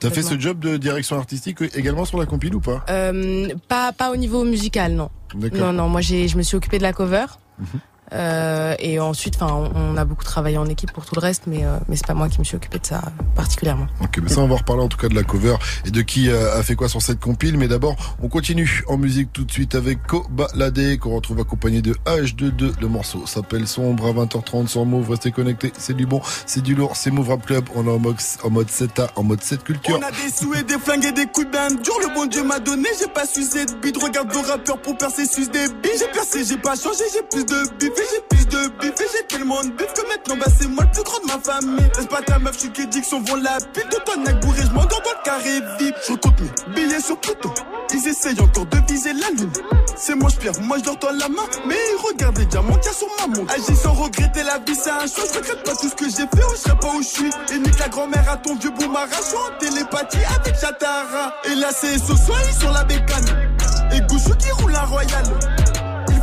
[0.00, 2.84] T'as fait ce job de direction artistique également sur la compile ou pas?
[2.90, 5.08] Euh, pas pas au niveau musical, non.
[5.54, 7.24] Non, non, moi j'ai, je me suis occupée de la cover.
[7.58, 7.66] Mhm.
[8.12, 11.44] Euh, et ensuite, enfin, on, on a beaucoup travaillé en équipe pour tout le reste,
[11.46, 13.02] mais euh, mais c'est pas moi qui me suis occupée de ça
[13.34, 13.86] particulièrement.
[14.02, 16.30] Ok, mais ça on va reparler en tout cas de la cover et de qui
[16.30, 17.58] euh, a fait quoi sur cette compile.
[17.58, 21.94] Mais d'abord, on continue en musique tout de suite avec Kobalade qu'on retrouve accompagné de
[22.06, 22.80] H22.
[22.80, 25.10] Le morceau s'appelle Sombre à 20h30 sur Move.
[25.10, 27.64] Restez connectés, c'est du bon, c'est du lourd, c'est Move Rap Club.
[27.74, 29.98] On est en mode, en mode 7A, en mode 7 culture.
[29.98, 31.98] On a des sous et des flingues et des coups de bain durs.
[32.00, 33.96] Le bon Dieu m'a donné, j'ai pas sucé de bide.
[33.96, 35.92] Regarde vos rappeurs pour percer, suce des billes.
[35.98, 37.76] J'ai percé, j'ai pas changé, j'ai plus de
[38.10, 40.90] j'ai plus de bif et j'ai tellement de bif que maintenant bah c'est moi le
[40.90, 41.90] plus grand de ma famille.
[41.96, 44.20] Laisse pas ta meuf, je suis qui dit que son vont la pile de ton
[44.22, 44.62] nec bourré?
[44.62, 45.94] Je m'endors dans le carré vip.
[46.06, 47.52] Je compte mes billets sur Pluton.
[47.92, 49.50] Ils essayent encore de viser la lune.
[49.96, 51.42] C'est moi je pierre, moi je leur donne la main.
[51.66, 53.52] Mais regarde les diamants qu'il sur ma montre.
[53.54, 55.24] Agis sans regretter la vie, c'est un choix.
[55.32, 57.30] Je regrette pas tout ce que j'ai fait, oh, je serais pas où je suis.
[57.54, 59.06] Et nique la grand-mère à ton vieux boumara.
[59.10, 61.34] Je suis en télépathie avec Chatara.
[61.50, 63.54] Et là c'est ce soir, ils sur la bécane.
[63.92, 65.24] Et Gouchou qui roule un royal.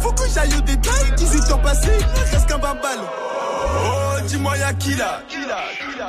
[0.03, 1.15] Faut que j'aille au détail.
[1.15, 2.99] 18 ans passés, il ne reste qu'un babal.
[2.99, 5.21] Oh, dis-moi y'a qui là?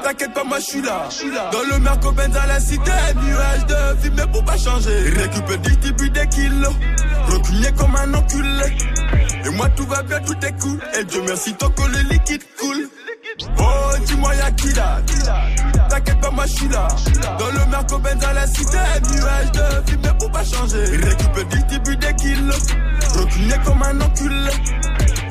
[0.03, 1.09] T'inquiète pas, moi je suis là.
[1.53, 2.91] Dans le Merco Benz à la cité,
[3.23, 5.11] nuage de vie, mais pour pas changer.
[5.11, 6.75] Récupère des début des kilos.
[7.29, 8.77] Reculé comme un enculé.
[9.45, 10.81] Et moi tout va bien, tout est cool.
[10.99, 12.89] Et Dieu merci tant que le liquide coule.
[13.59, 15.01] Oh, dis-moi y'a qui là?
[15.89, 16.89] T'inquiète pas, moi je suis là.
[17.39, 18.79] Dans le Merco Benz à la cité,
[19.13, 20.85] nuage de mais pour pas changer.
[20.85, 22.67] Récupère des début des kilos.
[23.17, 24.51] Reculé comme un enculé.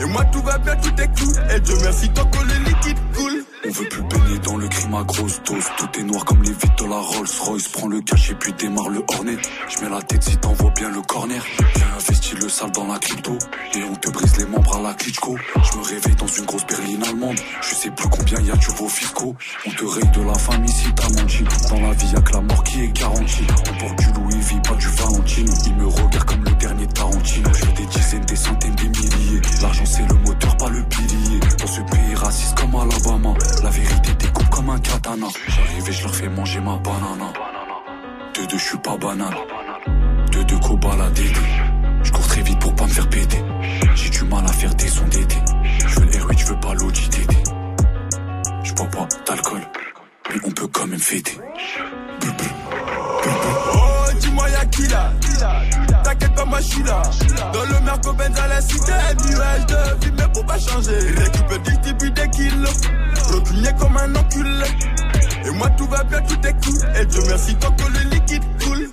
[0.01, 1.55] Et moi tout va bien, tout est cool.
[1.55, 3.45] Et Dieu merci tant que le liquide coule.
[3.65, 5.63] On veut plus baigner dans le crime à grosse dose.
[5.77, 7.69] Tout est noir comme les vitres de la Rolls Royce.
[7.69, 9.37] Prends le cash et puis démarre le Hornet.
[9.69, 11.41] Je mets la tête si t'envoies bien le corner.
[11.75, 13.37] Viens investir le sale dans la crypto.
[13.75, 15.37] Et on te brise les membres à la Klitschko.
[15.37, 17.39] Je me réveille dans une grosse berline allemande.
[17.61, 19.33] Je sais plus combien y a du vos fiscaux.
[19.65, 21.43] On te raye de la famille si t'as menti.
[21.69, 23.47] Dans la vie y'a que la mort qui est garantie.
[23.69, 25.53] On porte du Louis V, pas du Valentino.
[25.67, 27.49] Il me regarde comme le dernier de Tarantino.
[27.49, 29.41] Veux des dizaines, des centaines, des milliers.
[29.61, 30.83] L'argent c'est le moteur, pas le
[31.67, 33.33] ce pays raciste comme Alabama.
[33.63, 35.27] La vérité découpe comme un katana.
[35.47, 37.33] J'arrive et je leur fais manger ma banana.
[38.35, 39.35] De deux, je suis pas banal.
[40.31, 41.31] De deux, cobaladé.
[42.03, 43.43] Je cours très vite pour pas me faire péter.
[43.95, 45.37] J'ai du mal à faire des sons d'été.
[45.87, 47.43] Je veux l'héroïne, je veux pas l'Audi TT.
[48.63, 49.61] Je pas d'alcool,
[50.29, 51.39] mais on peut quand même fêter.
[53.73, 55.11] Oh, dis-moi y'a qui là?
[56.03, 57.01] T'inquiète pas, moi je suis là.
[57.53, 58.91] Dans le Merco Benz à la cité,
[59.29, 60.02] nuage de
[60.53, 61.23] pas.
[61.23, 62.81] Récupère des début des kilos.
[63.31, 64.65] Reculé comme un enculé.
[65.45, 67.01] Et moi tout va bien, tout est cool.
[67.01, 68.89] Et Dieu merci tant que le liquide coule.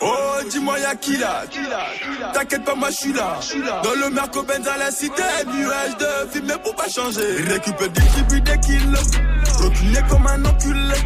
[0.00, 1.44] Oh, dis-moi y'a qui là?
[2.34, 3.38] T'inquiète pas, moi je suis là.
[3.82, 7.42] Dans le Merco Benz à la cité, nuage de vie, mais pour pas changer.
[7.48, 9.10] Récupère des début des kilos.
[9.58, 10.96] Reculé comme un enculé.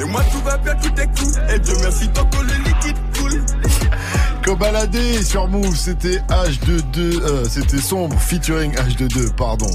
[0.00, 1.54] Et moi tout va bien, tout est cool.
[1.54, 2.96] Et Dieu merci tant que le liquide
[4.42, 4.54] coule.
[4.54, 9.70] Kobalade sur Move, c'était H22, euh, c'était Sombre featuring H22, pardon.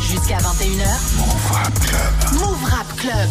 [0.00, 0.86] Jusqu'à 21h.
[1.18, 2.40] Move Rap Club.
[2.40, 3.28] Move Rap Club.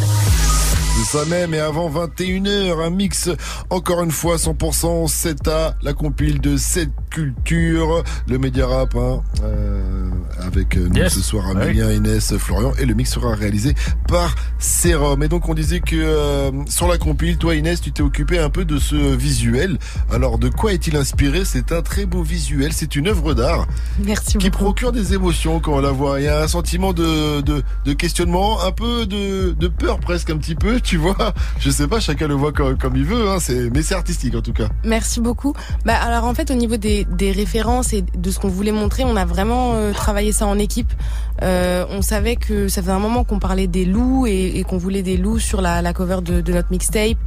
[0.97, 3.29] C'est ça même, et avant 21h, un mix,
[3.69, 10.09] encore une fois, 100% 7A, la compile de cette culture, le média rap, hein, euh,
[10.41, 11.13] avec nous Yes.
[11.13, 11.61] ce soir, Ouais.
[11.63, 13.75] Amélia, Inès, Florian, et le mix sera réalisé
[14.07, 15.21] par Serum.
[15.21, 18.49] Et donc on disait que euh, sur la compile, toi Inès, tu t'es occupé un
[18.49, 19.77] peu de ce visuel.
[20.11, 21.43] Alors de quoi est-il inspiré?
[21.45, 23.67] C'est un très beau visuel, c'est une œuvre d'art
[23.99, 26.19] Merci qui procure des émotions quand on la voit.
[26.21, 30.29] Il y a un sentiment de, de, de questionnement, un peu de, de peur presque
[30.29, 31.33] un petit peu, tu vois.
[31.59, 34.35] Je sais pas, chacun le voit comme, comme il veut, hein, c'est, mais c'est artistique
[34.35, 34.67] en tout cas.
[34.83, 35.53] Merci beaucoup.
[35.83, 39.03] Bah alors en fait au niveau des, des références et de ce qu'on voulait montrer,
[39.03, 40.93] on a vraiment euh, travaillé ça en équipe.
[41.41, 44.77] Euh, on savait que ça faisait un moment qu'on parlait des loups et, et qu'on
[44.77, 47.17] voulait des loups sur la, la cover de, de notre mixtape.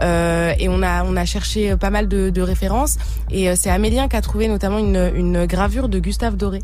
[0.00, 2.96] Euh, et on a on a cherché pas mal de, de références.
[3.30, 6.60] Et euh, c'est Amélien qui a trouvé notamment une, une gravure de Gustave Doré,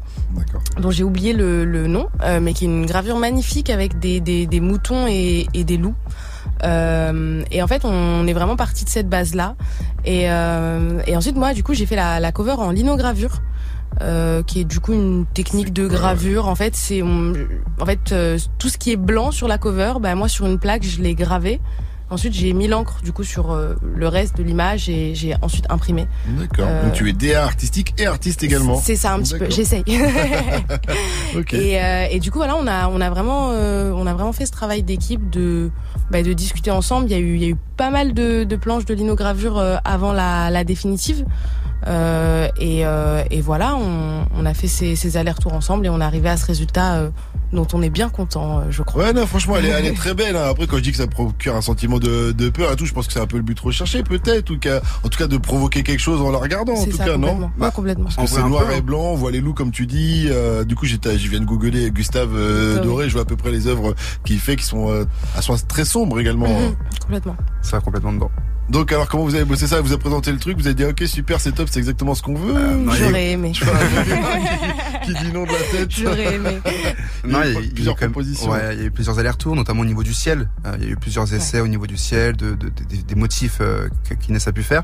[0.80, 4.20] dont j'ai oublié le, le nom, euh, mais qui est une gravure magnifique avec des,
[4.20, 5.94] des, des moutons et, et des loups.
[6.64, 9.56] Euh, et en fait, on est vraiment parti de cette base-là.
[10.04, 13.40] Et, euh, et ensuite, moi, du coup, j'ai fait la, la cover en linogravure.
[14.02, 16.48] euh, qui est du coup une technique de gravure.
[16.48, 19.94] En fait, c'est en fait euh, tout ce qui est blanc sur la cover.
[20.00, 21.60] Bah moi sur une plaque, je l'ai gravé.
[22.08, 25.66] Ensuite, j'ai mis l'encre du coup sur euh, le reste de l'image et j'ai ensuite
[25.70, 26.06] imprimé.
[26.28, 26.66] D'accord.
[26.68, 28.76] Euh, Donc tu es DA artistique et artiste également.
[28.76, 29.50] C'est ça un petit peu.
[29.50, 29.82] J'essaye.
[31.52, 34.46] Et, euh, et du coup voilà, on a on a vraiment on a vraiment fait
[34.46, 35.70] ce travail d'équipe de
[36.10, 37.06] bah, de discuter ensemble.
[37.06, 39.58] Il y a eu il y a eu pas mal de, de planches de linogravure
[39.58, 41.24] euh, avant la, la définitive.
[41.86, 46.00] Euh, et, euh, et voilà, on, on a fait ces, ces allers-retours ensemble et on
[46.00, 47.10] est arrivé à ce résultat euh,
[47.52, 49.04] dont on est bien content, euh, je crois.
[49.04, 50.34] Ouais, non, franchement, elle est, elle est très belle.
[50.36, 50.46] hein.
[50.50, 52.92] Après, quand je dis que ça procure un sentiment de, de peur et tout, je
[52.94, 54.54] pense que c'est un peu le but recherché, peut-être, ou
[55.04, 57.28] en tout cas de provoquer quelque chose en la regardant, en tout ça, cas, non?
[57.28, 57.50] complètement.
[57.60, 58.04] Ouais, complètement.
[58.16, 58.80] Parce que c'est noir peu, et hein.
[58.80, 60.26] blanc, on voit les loups comme tu dis.
[60.28, 62.30] euh, du coup, j'étais, je viens de googler Gustave.
[62.82, 65.04] Doré, je vois à peu près les œuvres qu'il fait, qui sont euh,
[65.36, 66.48] à soi très sombres également.
[66.48, 67.36] Mhm, complètement.
[67.66, 68.30] Ça va complètement dedans.
[68.68, 69.80] Donc, alors, comment vous avez bossé ça?
[69.80, 72.22] Vous a présenté le truc, vous avez dit, ok, super, c'est top, c'est exactement ce
[72.22, 72.52] qu'on veut.
[72.76, 73.52] non, il y a eu- J'aurais aimé.
[73.54, 75.90] Je qui, qui dit non de la tête.
[75.90, 76.58] J'aurais aimé.
[77.24, 78.50] Non, Il y a il y a, il y a plusieurs propositions.
[78.50, 80.48] ouais, il y a eu plusieurs allers-retours, notamment au niveau du ciel.
[80.66, 83.02] Euh, il y a eu plusieurs essais au niveau du ciel, de, de- de- des-
[83.02, 83.88] des motifs euh,
[84.20, 84.82] qu'Inès a pu faire.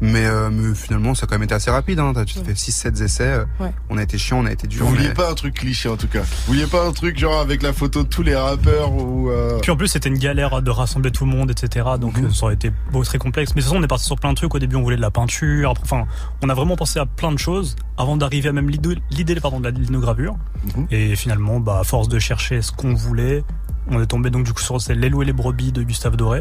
[0.00, 1.98] Mais, euh, mais finalement, ça a quand même été assez rapide.
[2.00, 2.12] Hein.
[2.14, 3.24] T'as- Tu te fais 6-7 essais.
[3.24, 3.72] euh, Ouais.
[3.90, 4.84] On a été chiant, on a été dur.
[4.84, 6.20] Vous vouliez mais- pas un truc cliché en tout cas.
[6.22, 9.30] Vous vouliez pas un truc genre avec la photo de tous les rappeurs ou.
[9.30, 11.86] euh, Puis en plus, c'était une galère de rassembler tout le monde, etc.
[12.00, 12.26] Donc Mhm.
[12.26, 13.52] euh, ça aurait été beau, très complexe.
[13.54, 14.54] Mais de toute façon, on est parti sur plein de trucs.
[14.54, 15.74] Au début, on voulait de la peinture.
[15.82, 16.04] Enfin,
[16.42, 19.70] on a vraiment pensé à plein de choses avant d'arriver à même l'idée de la
[19.70, 20.36] linogravure.
[20.76, 20.86] Mhm.
[20.90, 23.44] Et finalement, bah, à force de chercher ce qu'on voulait,
[23.90, 26.16] on est tombé donc du coup sur c'est Les loups et les brebis de Gustave
[26.16, 26.40] Doré.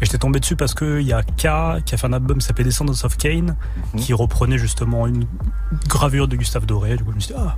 [0.00, 2.46] Et j'étais tombé dessus parce qu'il y a K qui a fait un album qui
[2.46, 3.56] s'appelait Descendants of Cain
[3.94, 4.00] Mhm.
[4.00, 5.26] qui reprenait justement une
[5.88, 6.96] gravure de Gustave Doré.
[6.96, 7.56] Du coup, je me suis dit, ah,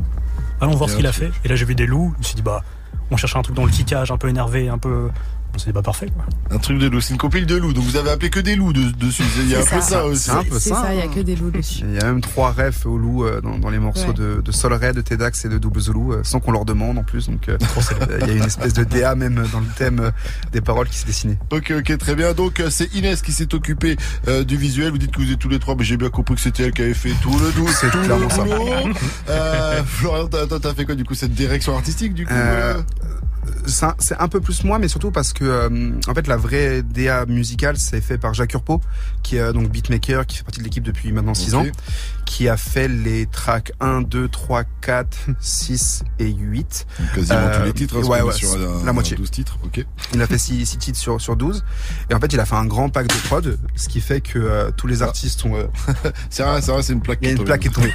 [0.60, 1.30] allons voir ce qu'il a fait.
[1.44, 2.12] Et là, j'ai vu des loups.
[2.14, 2.62] Je me suis dit, bah,
[3.10, 5.10] on cherchait un truc dans le kickage, un peu énervé, un peu.
[5.56, 6.26] On s'est dit, bah, parfait, quoi.
[6.50, 8.56] Un truc de loup, c'est une compile de loups, donc vous avez appelé que des
[8.56, 9.22] loups de- dessus.
[9.38, 10.04] Il y a un C'est peu ça.
[10.04, 10.22] aussi.
[10.24, 10.88] C'est un peu C'est ça.
[10.92, 11.08] il y a hein.
[11.14, 11.82] que des loups dessus.
[11.88, 14.12] Il y a même trois refs au loup euh, dans, dans les morceaux Ouais.
[14.14, 16.98] de, de Sol Ray, de Tedax et de Double Zulu, euh, sans qu'on leur demande
[16.98, 17.28] en plus.
[17.30, 17.56] Donc euh,
[18.20, 20.12] il y a une espèce de DA même dans le thème
[20.52, 21.38] des paroles qui s'est dessiné.
[21.50, 22.34] Ok, ok, très bien.
[22.34, 23.96] Donc c'est Inès qui s'est occupée
[24.28, 24.90] euh, du visuel.
[24.90, 26.72] Vous dites que vous êtes tous les trois, mais j'ai bien compris que c'était elle
[26.72, 28.44] qui avait fait tout le doux, C'est clairement ça.
[29.30, 32.74] Euh, Florian, t'as- toi, t'as fait quoi du coup cette direction artistique du coup Euh,
[33.66, 36.36] C'est un, c'est un peu plus moi, mais surtout parce que euh, en fait la
[36.36, 38.80] vraie DA musicale c'est fait par Jacques Urpo,
[39.22, 41.60] qui est euh, donc beatmaker, qui fait partie de l'équipe depuis maintenant 6 Ok.
[41.60, 41.66] ans,
[42.24, 46.86] qui a fait les tracks 1, 2, 3, 4, 6 et 8.
[47.14, 49.16] Quasiment Euh, tous les titres, hein, ouais, ouais, sur la un moitié.
[49.16, 49.84] 12 titres, ok.
[50.14, 51.64] Il a fait 6, titres sur, sur 12.
[52.10, 54.38] Et en fait, il a fait un grand pack de prod, ce qui fait que
[54.38, 55.56] euh, tous les artistes ont...
[55.56, 55.64] euh,
[56.30, 57.68] C'est vrai, c'est vrai, c'est une plaque il y a qui une est plaque qui
[57.68, 57.92] est tombée.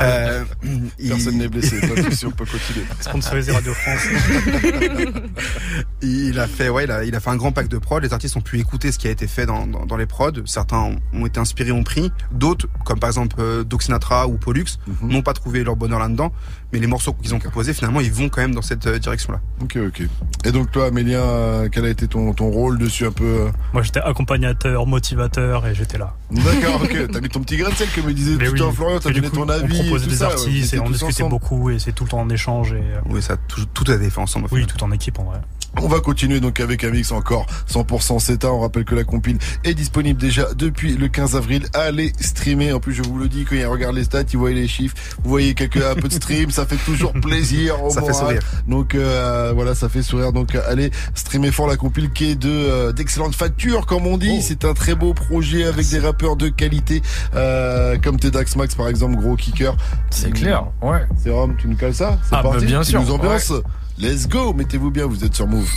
[0.00, 0.44] Euh,
[0.98, 2.86] il- Personne n'est blessé, pas de souci, on peut continuer.
[3.00, 4.00] Sponsorisé Radio France.
[6.02, 8.02] Il a fait, ouais, il a, il a fait un grand pack de prod.
[8.02, 10.30] Les artistes ont pu écouter ce qui a été fait dans, dans, dans les prods.
[10.44, 12.12] Certains ont, ont été inspirés, ont pris.
[12.30, 15.10] D'autres, comme par exemple euh, Doc Sinatra ou Pollux, Mhm.
[15.10, 16.32] n'ont pas trouvé leur bonheur là-dedans.
[16.72, 19.40] Mais les morceaux qu'ils ont composés, finalement, ils vont quand même dans cette euh, direction-là.
[19.62, 20.02] Ok, ok.
[20.44, 23.82] Et donc toi, Amélien, quel a été ton, ton rôle dessus un peu euh Moi,
[23.82, 26.14] j'étais accompagnateur, motivateur et j'étais là.
[26.30, 27.10] D'accord, ok.
[27.12, 28.58] T'as mis ton petit grain de sel, comme me disait tout oui.
[28.58, 29.78] l'heure Florian, t'as donné coup, ton avis.
[29.80, 31.30] On proposait des ça, artistes et on discutait ensemble.
[31.30, 32.72] beaucoup et c'est tout le temps en échange.
[32.72, 34.48] Et, euh, Oui, ça, tout, tout a été fait ensemble.
[34.50, 35.38] oui, tout en équipe en vrai.
[35.82, 38.50] On va continuer donc avec un mix encore 100% CETA.
[38.52, 41.66] On rappelle que la compile est disponible déjà depuis le 15 avril.
[41.74, 42.72] Allez streamer.
[42.72, 44.94] En plus, je vous le dis, quand il regarde les stats, il voit les chiffres.
[45.22, 46.50] Vous voyez quelques, un peu de stream.
[46.50, 47.82] Ça fait toujours plaisir.
[47.82, 48.40] au Ça fait sourire.
[48.66, 50.32] Donc, euh, voilà, ça fait sourire.
[50.32, 54.42] Donc, allez streamer fort la compile qui est de, euh, d'excellente facture, comme on dit.
[54.42, 57.02] C'est un très beau projet avec des rappeurs de qualité,
[57.34, 59.76] euh, comme Tedax Max, par exemple, gros kicker.
[60.10, 61.04] C'est clair, ouais.
[61.22, 62.18] C'est Rome, tu nous cales ça?
[62.22, 62.66] C'est Ah, bah, parti.
[62.66, 63.52] bien Tu sûr, nous ambiances?
[63.98, 64.52] Let's go.
[64.52, 65.06] Mettez-vous bien.
[65.06, 65.70] Vous êtes sur Move.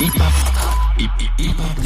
[0.00, 1.08] Hip Hop.
[1.38, 1.80] Hip Hop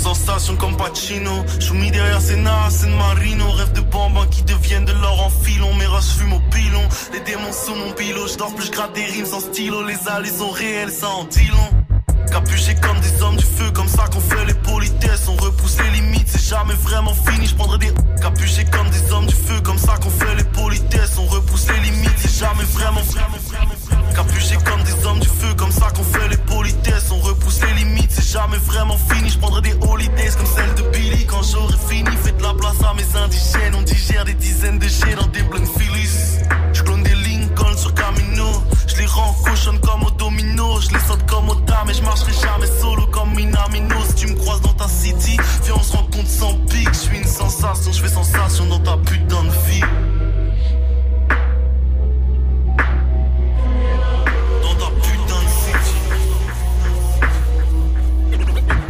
[0.00, 1.44] sensation comme Pacino.
[1.58, 3.50] Je suis mis derrière Senna, San Marino.
[3.50, 5.74] Rêve de bambins qui deviennent de l'or en filon.
[5.74, 6.82] Mes rushs fument au pilon.
[7.12, 8.26] Les démons sous mon pilot.
[8.26, 9.86] Je dors plus, je gratte des rimes sans stylo.
[9.86, 11.89] Les allées sont réelles, ça en dit long.
[12.30, 15.26] Capuchés comme des hommes du feu, comme ça qu'on fait les politesses.
[15.28, 17.46] On repousse les limites, c'est jamais vraiment fini.
[17.46, 21.18] Je prendrai des capuchés comme des hommes du feu, comme ça qu'on fait les politesses.
[21.18, 24.12] On repousse les limites, c'est jamais vraiment, vraiment, vraiment.
[24.14, 27.10] Capuchés comme des hommes du feu, comme ça qu'on fait les politesses.
[27.10, 29.30] On repousse les limites, c'est jamais vraiment fini.
[29.30, 31.26] Je des holidays comme celle de Billy.
[31.26, 33.74] Quand j'aurai fini, faites la place à mes indigènes.
[33.74, 36.38] On digère des dizaines de jets dans des blancs Phillies
[37.80, 38.44] sur Camino.
[38.86, 39.34] Je les rends
[39.82, 40.80] comme au domino.
[40.80, 43.96] Je les saute comme au dame et je marcherai jamais solo comme Minamino.
[44.08, 46.88] Si tu me croises dans ta city, viens on se rencontre sans pic.
[46.92, 49.80] Je suis une sensation, je fais sensation dans ta putain de vie.
[54.62, 55.96] dans ta putain de city.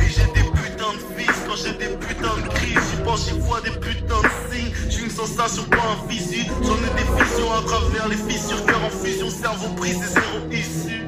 [0.00, 0.26] Et j'ai
[1.74, 4.29] des putains de crises, j'y pense, j'y vois des putains de
[5.10, 6.46] J'suis une sensation, pas un visu.
[6.62, 8.64] J'en ai des visions à travers les fissures.
[8.66, 11.04] Cœur en fusion, cerveau brisé, zéro issue.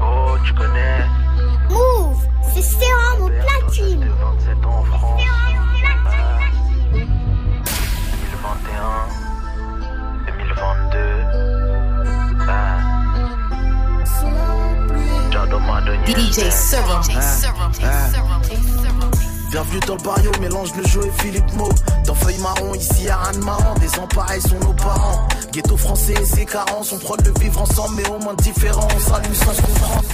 [0.00, 1.06] Oh, tu connais.
[1.70, 4.08] Move, c'est sérum au platine.
[4.20, 5.22] 27 ans en France.
[16.06, 17.02] DJ Serum.
[19.50, 21.68] Bienvenue dans le barrio, mélange le jeu et Philippe Mo.
[22.06, 23.74] Dans feuille marron, ici y'a rien de marrant.
[23.74, 25.26] Des empareils sont nos parents.
[25.52, 26.92] Ghetto français et ses carences.
[26.92, 28.86] On prône le vivre ensemble, mais au moins différent.
[28.94, 30.04] On s'allume sans se comprendre.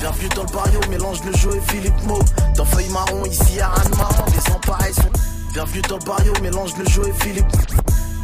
[0.00, 2.18] Bienvenue dans le barrio, mélange le jeu et Philippe Mo.
[2.56, 4.24] Dans feuille marron, ici y'a rien de marrant.
[4.30, 5.10] Des empareils sont.
[5.52, 7.52] Bienvenue dans le barrio, mélange le jeu et Philippe.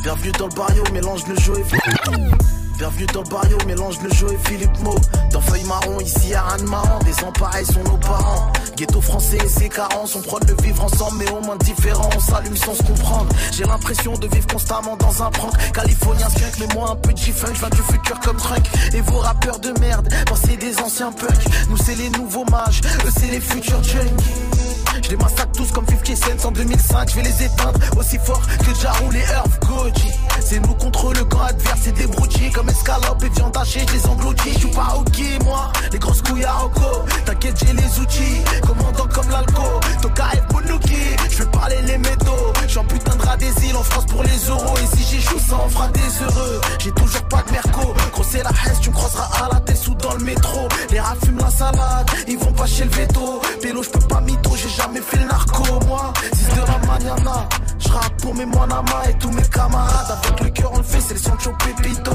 [0.02, 2.64] Bienvenue dans le barrio, mélange le jeu et Philippe.
[2.77, 4.97] Bienvenue dans barrio, mélange le jeu et Philippe Mo.
[5.31, 6.99] Dans feuille marron, ici y'a rien de marrant.
[7.05, 8.53] Des empareils sont nos parents.
[8.77, 10.16] Ghetto français et ses carences.
[10.16, 12.11] On prône le vivre ensemble, mais au moins différent.
[12.16, 13.29] On s'allume sans se comprendre.
[13.53, 15.53] J'ai l'impression de vivre constamment dans un prank.
[15.72, 17.55] Californien skunk, mais moi un peu G-Funk.
[17.55, 18.66] J'viens du futur comme Trunk.
[18.93, 21.68] Et vos rappeurs de merde, bon, c'est des anciens punks.
[21.68, 22.81] Nous, c'est les nouveaux mages.
[23.07, 24.55] Eux, c'est les futurs junkies.
[25.03, 28.41] Je les massacre tous comme 50 Cent en 2005, je vais les éteindre aussi fort
[28.59, 30.11] que Jarou les Herf Goji.
[30.41, 33.95] C'est nous contre le camp adverse, c'est des broutilles comme escalope et viande hachée, je
[33.95, 34.53] les engloutis.
[34.53, 37.05] Je suis pas ok, moi, les grosses couilles à Rocco.
[37.24, 39.62] T'inquiète, j'ai les outils, commandant comme l'alco.
[40.03, 42.53] Toka et Bonuki, je vais parler les métaux.
[42.66, 44.74] J'suis en putain des îles en France pour les euros.
[44.82, 46.61] Et si j'échoue, ça en fera des heureux.
[46.78, 47.95] J'ai toujours pas de merco.
[48.12, 50.68] Gros, c'est la haine, tu me crosseras à la tête ou dans le métro.
[50.91, 53.41] Les rats fument la salade, ils vont pas chez le veto.
[53.61, 56.12] Pélo, je peux pas mytho, j'ai jamais fait le narco, moi.
[56.32, 60.18] 6 de la mañana, je rappe pour mes moinama et tous mes camarades.
[60.43, 62.12] Le cœur, on le fait, c'est le Sancho Pepito.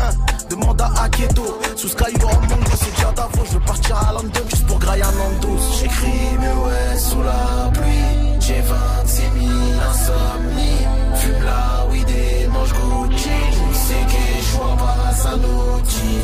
[0.00, 0.10] Hein,
[0.50, 3.44] demande à Aketo, sous Skywarm, Mongo, c'est déjà Davos.
[3.46, 5.60] Je veux partir à London juste pour grailler un Nandos.
[5.80, 8.40] J'écris mes ouais sous la pluie.
[8.40, 9.52] J'ai 26 000
[9.90, 10.86] insomnies.
[11.16, 13.28] Fume la weed et mange Gucci.
[13.72, 16.14] C'est que je vois pas Sanochi.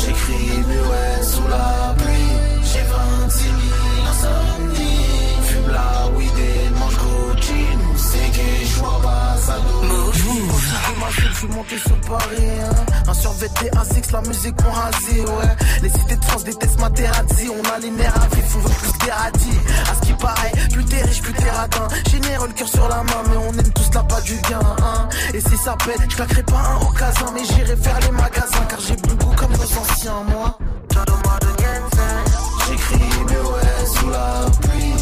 [0.00, 2.31] J'écris mes ouais sous la pluie.
[11.10, 12.84] Je suis monté sur Paris, hein.
[13.08, 15.56] Un survêt A6, la musique pour rasé, ouais.
[15.82, 17.48] Les cités de France détestent Materazzi.
[17.50, 19.58] On a les nerfs à vif, on veut plus des radis.
[19.90, 21.88] À ce qui paraît, plus t'es riche, plus t'es radin.
[22.10, 25.08] Généreux le cœur sur la main, mais on aime tous la pas du gain, hein.
[25.34, 28.64] Et si ça pète, je claquerai pas un au casin, mais j'irai faire les magasins,
[28.68, 30.58] car j'ai plus goût comme nos anciens, moi.
[32.68, 35.01] J'écris mes ouais sous la pluie.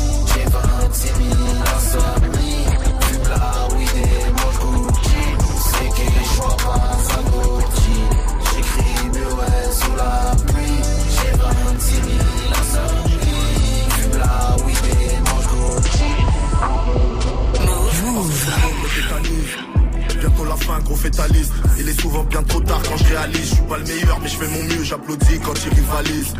[20.70, 21.52] Fin, gros fétaliste.
[21.80, 23.40] Il est souvent bien trop tard quand je réalise.
[23.40, 24.84] Je suis pas le meilleur, mais je fais mon mieux.
[24.84, 26.34] J'applaudis quand ils rivalisent.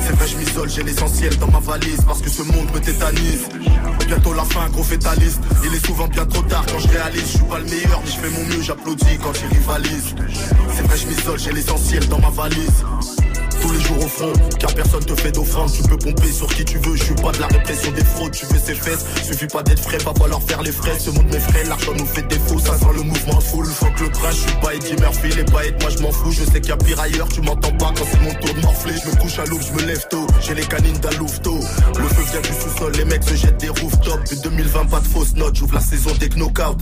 [0.00, 2.00] C'est vrai, je m'isole, j'ai l'essentiel dans ma valise.
[2.06, 3.48] Parce que ce monde me tétanise.
[4.06, 5.40] Bientôt la fin, gros fétaliste.
[5.62, 7.22] Il est souvent bien trop tard quand je réalise.
[7.32, 8.62] Je suis pas le meilleur, mais je fais mon mieux.
[8.62, 10.14] J'applaudis quand ils rivalisent.
[10.74, 12.82] C'est vrai, je m'isole, j'ai l'essentiel dans ma valise.
[13.66, 15.72] Tous les jours au front, car personne te fait d'offrande.
[15.72, 18.30] Tu peux pomper sur qui tu veux, je suis pas de la répression des fraudes.
[18.30, 20.96] Tu veux ses fesses, suffit pas d'être frais, va falloir faire les frais.
[21.00, 23.66] Ce monde m'effraie, l'argent nous fait défaut, ça sent le mouvement full.
[23.66, 26.30] Faut que le train, je suis pas Eddie Murphy, les paillettes, moi je m'en fous.
[26.30, 28.60] Je sais qu'il y a pire ailleurs, tu m'entends pas quand c'est mon tour de
[28.60, 28.94] morfler.
[29.04, 31.58] Je me couche à l'aube, je me lève tôt, j'ai les canines d'un louveteau.
[31.98, 34.30] Le feu vient du sous-sol, les mecs se jettent des rooftops.
[34.30, 36.78] Depuis 2020, pas de fausses notes, j'ouvre la saison des knockout.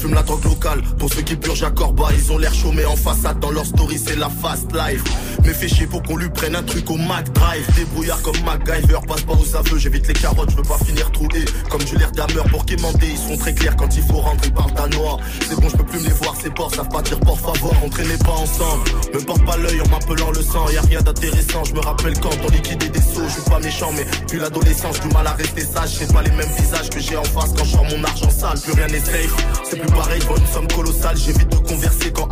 [0.00, 2.84] Fume la drogue locale, pour ceux qui purgent à Corba, ils ont l'air chaud, mais
[2.84, 5.02] en façade, dans leur story, c'est la fast life.
[5.44, 7.66] Mais fais chier pour qu'on lui prenne un truc au Mac Drive.
[7.76, 11.44] Débrouillard comme MacGyver, passe pas aux aveux, j'évite les carottes, je veux pas finir troué.
[11.70, 14.52] Comme du l'air d'ameur pour quémander, ils sont très clairs quand il faut rendre, ils
[14.52, 15.18] parlent danois.
[15.48, 17.74] C'est bon, je peux plus me les voir, ces porcs savent pas dire por favor,
[17.84, 18.84] on traînait pas ensemble.
[19.14, 22.18] Me porte pas l'œil en m'appelant le sang, y a rien d'intéressant, je me rappelle
[22.20, 25.32] quand on liquidait des sauts, je suis pas méchant, mais puis l'adolescence, du mal à
[25.32, 28.30] rester sage, c'est pas les mêmes visages que j'ai en face quand je mon argent
[28.30, 29.34] sale, plus rien n'est safe.
[29.68, 32.27] C'est plus pareil, pour une somme colossale, j'évite de converser quand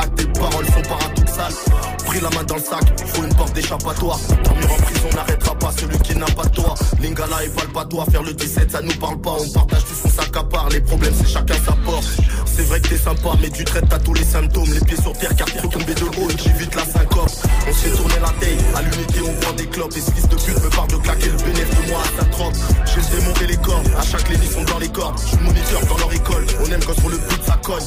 [2.22, 4.18] La main dans le sac, faut une porte d'échappatoire.
[4.42, 6.74] Dormir en prison n'arrêtera pas celui qui n'a pas de toi.
[7.00, 7.50] Lingala et
[7.88, 9.36] toi faire le 17 ça nous parle pas.
[9.38, 12.06] On partage tout son sac à part, les problèmes c'est chacun sa porte.
[12.46, 14.72] C'est vrai que t'es sympa, mais tu traites à tous les symptômes.
[14.72, 17.30] Les pieds sur terre car faut tomber de haut et j'évite la syncope.
[17.68, 19.96] On se fait tourner la taille, à l'unité on prend des clopes.
[19.96, 22.56] Et ce de pute me parle de claquer le bénéfice de moi à sa trompe.
[22.86, 25.20] J'ai le démon et les cordes, à chaque lénie sont dans les cordes.
[25.30, 27.84] Je moniteur dans leur école, on aime quand sur le but ça cogne.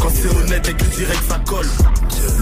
[0.00, 1.68] Quand c'est honnête et que direct ça colle.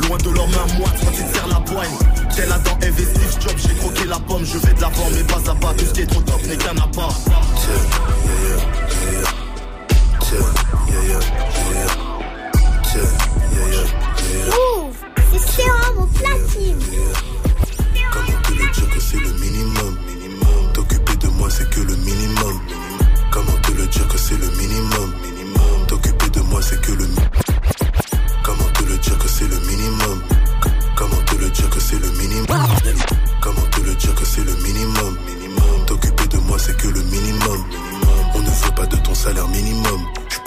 [0.08, 1.96] Loin de leurs mains moites quand te la poigne.
[2.34, 2.52] Tel
[2.92, 5.86] Steve Jobs, j'ai croqué la pomme, je vais de l'avant, mais pas à bas, tout
[5.86, 7.08] ce qui est trop top n'est qu'un appât.
[14.46, 14.96] Move,
[15.32, 16.78] c'est sérum au platine.
[18.12, 19.98] Comment te le dire que c'est le minimum?
[20.72, 22.60] T'occuper de moi c'est que le minimum
[23.30, 25.14] Comment te le dire que c'est le minimum?
[25.86, 27.06] T'occuper de moi c'est que le
[28.42, 30.22] Comment te le dire que c'est le minimum?
[30.96, 32.66] Comment te le dire que c'est le minimum?
[33.40, 35.18] Comment te le dire que c'est le minimum?
[35.86, 37.64] T'occuper de moi c'est que le minimum.
[38.34, 40.00] On ne veut pas de ton salaire minimum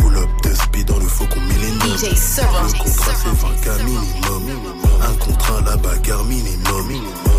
[0.08, 2.04] pull up de speed dans le faucon millénaire DJ.
[2.04, 4.44] Le contrat c'est 20 minimum.
[5.02, 6.88] Un contrat la bagarre minimum.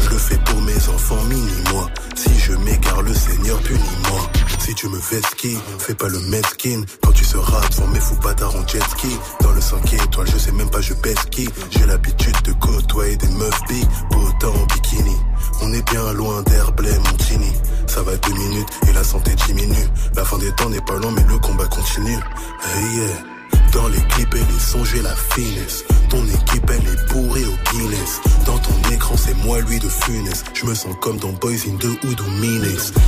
[0.02, 1.88] Je le fais pour mes enfants mini-moi.
[2.14, 4.20] Si je m'égare le Seigneur punis-moi
[4.58, 6.84] Si tu me fais ski, fais pas le mesquine.
[7.02, 9.16] Quand tu seras devant mes fous bâtards en jet ski.
[9.40, 11.48] Dans le 5 étoiles, je sais même pas je pèse qui.
[11.70, 15.16] J'ai l'habitude de côtoyer des meufs big Potas en bikini
[15.62, 17.52] on est bien loin d'Herblay, Montini.
[17.86, 19.88] Ça va deux minutes et la santé diminue.
[20.14, 22.18] La fin des temps n'est pas loin, mais le combat continue.
[22.64, 23.38] Hey yeah.
[23.72, 25.84] Dans les clips les sons, j'ai la finesse.
[26.08, 28.20] Ton équipe, elle est bourrée au Guinness.
[28.46, 30.44] Dans ton écran, c'est moi, lui de Funès.
[30.54, 32.64] Je me sens comme dans Boys in the Hood ou Mines.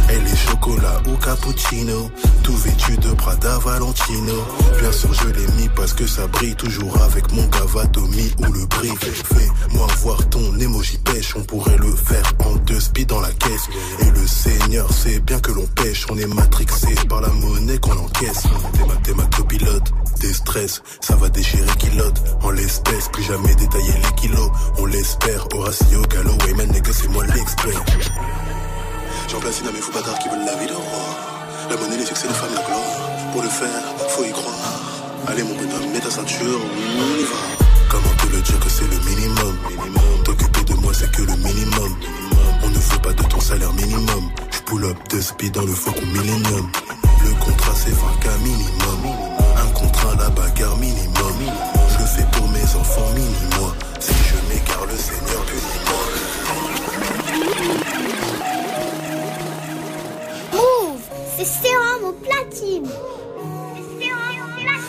[0.09, 2.11] Elle est chocolat cappuccino.
[2.43, 4.35] Tout vêtu de Prada Valentino.
[4.81, 8.67] Bien sûr, je l'ai mis parce que ça brille toujours avec mon Gavatomi ou le
[8.67, 8.99] brief.
[9.01, 11.35] Fais-moi voir ton emoji pêche.
[11.37, 13.69] On pourrait le faire en deux speed dans la caisse.
[14.01, 16.07] Et le Seigneur sait bien que l'on pêche.
[16.11, 18.43] On est matrixé par la monnaie qu'on encaisse.
[19.03, 19.41] T'es ma, t'es.
[20.21, 22.23] Des stress, ça va déchirer kilote.
[22.43, 24.51] En l'espèce, plus jamais détailler les kilos.
[24.79, 25.47] On l'espère.
[25.55, 27.83] Horacio, Gallo, Wayman, nigga, c'est moi l'expert.
[29.31, 31.05] J'en place à mes fous bâtards qui veulent la vie de roi.
[31.71, 33.31] La monnaie, les succès, les femmes, la gloire.
[33.33, 34.81] Pour le faire, faut y croire.
[35.29, 37.37] Allez, mon bonhomme, mets ta ceinture, on y va.
[37.89, 39.57] Comment te le dire que c'est le minimum?
[40.25, 41.97] T'occuper de moi, c'est que le minimum.
[42.65, 44.31] On ne veut pas de ton salaire minimum.
[44.51, 46.69] Je pull up de speed dans le faucon millénium.
[47.23, 49.15] Le contrat, c'est 20K minimum.
[49.57, 51.37] Un contrat, la bagarre minimum.
[51.89, 53.75] Je le fais pour mes enfants mini-moi.
[54.01, 56.01] Si je m'égare, le Seigneur punis-moi.
[57.61, 58.10] Move,
[61.45, 62.87] c'est sérum au platine.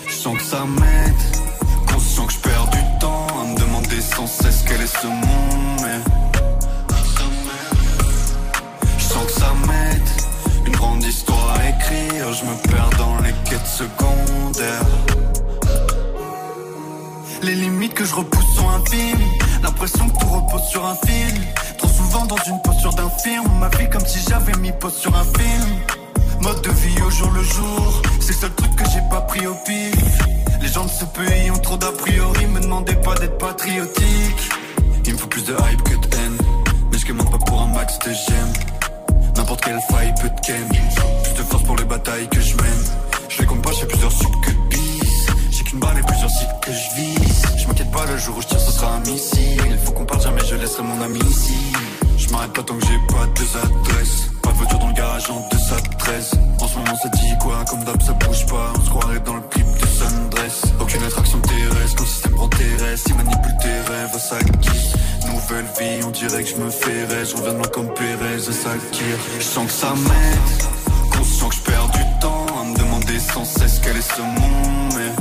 [0.08, 4.28] Je sens que ça m'aide, conscient que je perds du temps à me demander sans
[4.28, 5.88] cesse quel est ce monde.
[8.98, 10.10] Je sens que ça m'aide,
[10.66, 12.34] une grande histoire à écrire.
[12.34, 14.86] Je me perds dans les quêtes secondaires.
[17.44, 19.26] Les limites que je repousse sont infimes.
[19.64, 21.48] L'impression que tout repose sur un fil.
[21.78, 23.44] Trop souvent dans une posture d'un film.
[23.60, 26.01] Ma comme si j'avais mis pause sur un film.
[26.44, 28.02] Mode de vie au jour le jour.
[28.20, 30.20] C'est le seul truc que j'ai pas pris au pif.
[30.62, 32.48] Les gens de ce pays ont trop d'a priori.
[32.48, 34.50] Me demandez pas d'être patriotique.
[35.06, 36.38] Il me faut plus de hype que de haine.
[36.92, 38.54] Mais je commande pas pour un max de j'aime.
[39.36, 40.68] N'importe quelle faille peut te ken.
[40.68, 42.86] Plus de force pour les batailles que je mène.
[43.30, 45.28] Je les compte pas, j'ai plusieurs subs que bis.
[45.52, 47.42] J'ai qu'une balle et plusieurs cibles que je vise.
[47.58, 49.62] Je m'inquiète pas, le jour où je tire, ce sera un missile.
[49.70, 51.72] Il faut qu'on parte jamais, je laisserai mon ami ici.
[52.18, 54.32] Je m'arrête pas tant que j'ai pas deux adresses.
[54.62, 56.32] Voiture dans le garage en 213.
[56.60, 57.66] En ce moment, ça dit quoi?
[57.68, 58.74] Comme d'hab, ça bouge pas.
[58.78, 60.62] On se croirait dans le clip de Sundress.
[60.80, 63.08] Aucune attraction terrestre, le système prend tes restes.
[63.10, 64.94] Il manipule tes rêves, ça kiff.
[65.26, 67.26] Nouvelle vie, on dirait que je me ferais.
[67.26, 69.32] Je reviens de loin comme Pérez, ça kiffe.
[69.40, 71.18] Je sens que ça m'aide.
[71.18, 74.94] Conscient que je perds du temps à me demander sans cesse quel est ce monde.
[74.96, 75.12] Mais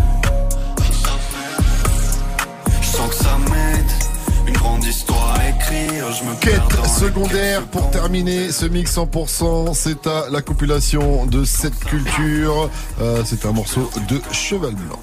[4.61, 6.13] grande histoire à écrire.
[6.13, 11.79] Je me Quête secondaire pour terminer ce mix 100%, c'est à la compilation de cette
[11.79, 12.71] culture.
[13.01, 15.01] Euh, c'est un morceau de Cheval Blanc.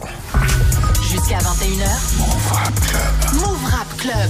[1.10, 2.18] Jusqu'à 21h.
[2.18, 3.42] Move Rap Club.
[3.42, 4.30] Move Rap Club.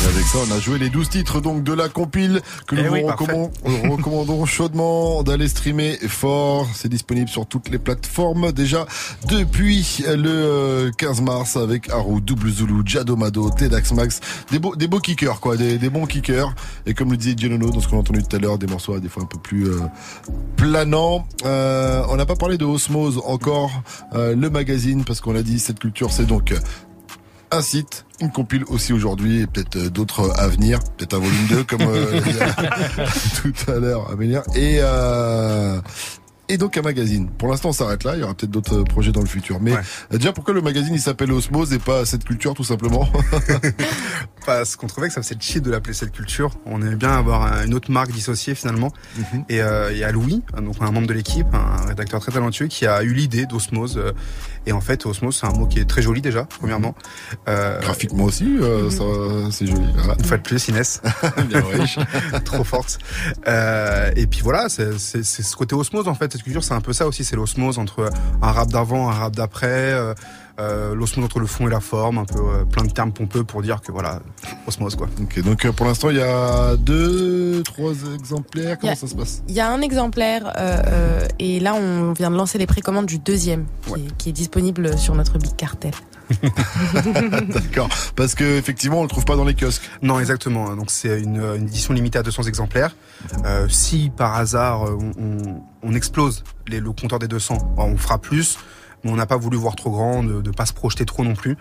[0.00, 2.82] Et avec ça, on a joué les 12 titres donc de la compile que nous
[2.84, 3.50] Eh vous oui, recommandons,
[3.90, 6.68] recommandons chaudement d'aller streamer fort.
[6.72, 8.86] C'est disponible sur toutes les plateformes déjà
[9.28, 14.20] depuis le euh, 15 mars avec Haru, Double Zulu, Jadomado, Tedax Max,
[14.52, 16.54] des beaux, des beaux kickers quoi, des, des bons kickers.
[16.86, 18.98] Et comme le disait Dionono dans ce qu'on a entendu tout à l'heure, des morceaux
[19.00, 19.80] des fois un peu plus euh,
[20.56, 21.26] planants.
[21.44, 23.70] Euh, on n'a pas parlé de Osmose encore,
[24.14, 26.58] euh, le magazine parce qu'on l'a dit, cette culture c'est donc euh,
[27.50, 31.46] un site, une compile aussi aujourd'hui et peut-être euh, d'autres à venir, peut-être un volume
[31.48, 32.20] 2 comme euh,
[33.42, 34.42] tout à l'heure venir.
[34.54, 35.80] Et euh,
[36.48, 37.28] et donc un magazine.
[37.38, 38.14] Pour l'instant, on s'arrête là.
[38.16, 39.60] Il y aura peut-être d'autres projets dans le futur.
[39.60, 43.08] Mais euh, déjà, pourquoi le magazine il s'appelle Osmose et pas cette culture tout simplement
[44.46, 46.50] Parce qu'on trouvait que ça faisait cheat de l'appeler cette culture.
[46.64, 48.92] On aimait bien avoir un- une autre marque dissociée finalement.
[49.16, 49.44] Mhm.
[49.48, 52.66] Et euh, il y a Louis, donc un membre de l'équipe, un rédacteur très talentueux,
[52.68, 53.98] qui a eu l'idée d'Osmose.
[53.98, 54.12] euh,
[54.66, 56.94] Et en fait, Osmose, c'est un mot qui est très joli déjà, premièrement.
[57.48, 59.04] Euh, Graphiquement aussi, euh, ça,
[59.50, 59.84] c'est joli.
[59.96, 60.14] Voilà.
[60.18, 61.02] Une fois de plus, Inès.
[61.48, 61.98] Bien riche.
[62.44, 62.98] Trop forte.
[63.46, 66.37] Euh, et puis voilà, c'est ce côté osmose en fait.
[66.60, 67.24] C'est un peu ça aussi.
[67.24, 68.10] C'est l'osmose entre
[68.42, 69.94] un rap d'avant, un rap d'après.
[70.60, 72.18] Euh, l'osmose entre le fond et la forme.
[72.18, 74.20] Un peu euh, plein de termes pompeux pour dire que voilà,
[74.66, 75.08] osmose quoi.
[75.20, 78.76] Ok, donc euh, pour l'instant, il y a deux, trois exemplaires.
[78.80, 79.42] Comment a- ça se passe?
[79.48, 83.06] Il y a un exemplaire euh, euh, et là on vient de lancer les précommandes
[83.06, 85.92] du deuxième qui, est, qui est disponible sur notre Big Cartel.
[87.48, 87.88] D'accord.
[88.16, 89.88] Parce que effectivement, on le trouve pas dans les kiosques.
[90.02, 90.74] Non, exactement.
[90.76, 92.94] Donc c'est une, une édition limitée à 200 exemplaires.
[93.44, 97.96] Euh, si par hasard on, on- on explose les, le compteur des 200, bah, on
[97.96, 98.58] fera plus.
[99.04, 101.34] Mais on n'a pas voulu voir trop grand, de ne pas se projeter trop non
[101.34, 101.56] plus.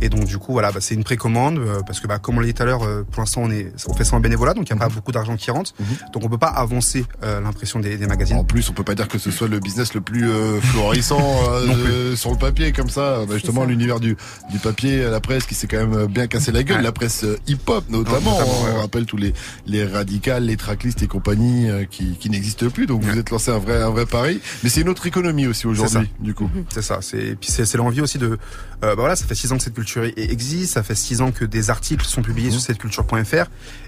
[0.00, 2.40] Et donc du coup, voilà, bah, c'est une précommande euh, parce que, bah, comme on
[2.40, 4.54] l'a dit tout à l'heure, euh, pour l'instant on est, on fait ça en bénévolat,
[4.54, 5.72] donc il n'y a pas beaucoup d'argent qui rentre.
[6.12, 8.36] Donc on peut pas avancer euh, l'impression des, des magazines.
[8.36, 11.20] En plus, on peut pas dire que ce soit le business le plus euh, florissant
[11.50, 13.20] euh, de- sur le papier comme ça.
[13.26, 14.16] Bah, justement, l'univers du,
[14.50, 16.82] du papier, la presse qui s'est quand même bien cassé la gueule, Ouais.
[16.82, 18.38] la presse euh, hip-hop notamment.
[18.38, 19.32] Notamment, on ouais, rappelle tous les
[19.66, 22.86] les radicales, les tracklists et compagnie euh, qui, qui n'existent plus.
[22.86, 24.40] Donc vous êtes lancé un vrai un vrai pari.
[24.62, 26.48] Mais c'est une autre économie aussi aujourd'hui, du coup.
[26.70, 26.98] C'est ça.
[27.00, 28.26] C'est et puis c'est c'est l'envie aussi de.
[28.32, 28.36] Euh,
[28.82, 30.74] bah voilà, ça fait six ans que cette culture existe.
[30.74, 32.52] Ça fait six ans que des articles sont publiés Mhm.
[32.54, 33.46] sur cette culture.fr.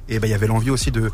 [0.08, 1.10] Et bah il y avait l'envie aussi de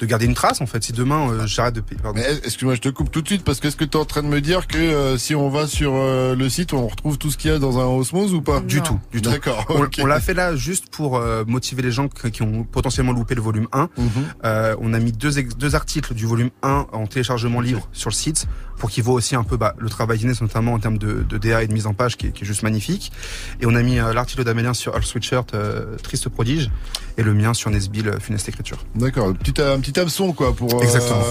[0.00, 0.82] de garder une trace en fait.
[0.82, 1.80] Si demain euh, j'arrête de.
[1.80, 2.00] payer-
[2.44, 4.22] excuse-moi, je te coupe tout de suite parce que est-ce que tu es en train
[4.24, 7.30] de me dire que euh, si on va sur euh, le site, on retrouve tout
[7.30, 8.58] ce qu'il y a dans un osmose ou pas?
[8.58, 9.30] Du tout, du tout.
[9.30, 9.64] D'accord.
[9.68, 9.98] On, ok.
[10.02, 13.40] on l'a fait là juste pour euh, motiver les gens qui ont potentiellement loupé le
[13.40, 13.82] volume 1.
[13.96, 14.08] Mhm.
[14.44, 18.14] Euh, on a mis deux, deux articles du volume 1 en téléchargement libre sur le
[18.16, 18.48] site
[18.78, 21.38] pour qu'ils voient aussi un peu bah, le travail d'Inès, notamment en termes de, de
[21.38, 23.12] DA et de mise en page qui est, qui est juste magnifique.
[23.60, 26.70] Et on a mis euh, l'article d'Amélien sur Earl Sweatshirt, euh, Triste Prodige,
[27.16, 28.78] et le mien sur Nesbill, euh, Funeste Écriture.
[28.94, 31.22] D'accord, un petit, un petit hameçon quoi pour euh, Exactement.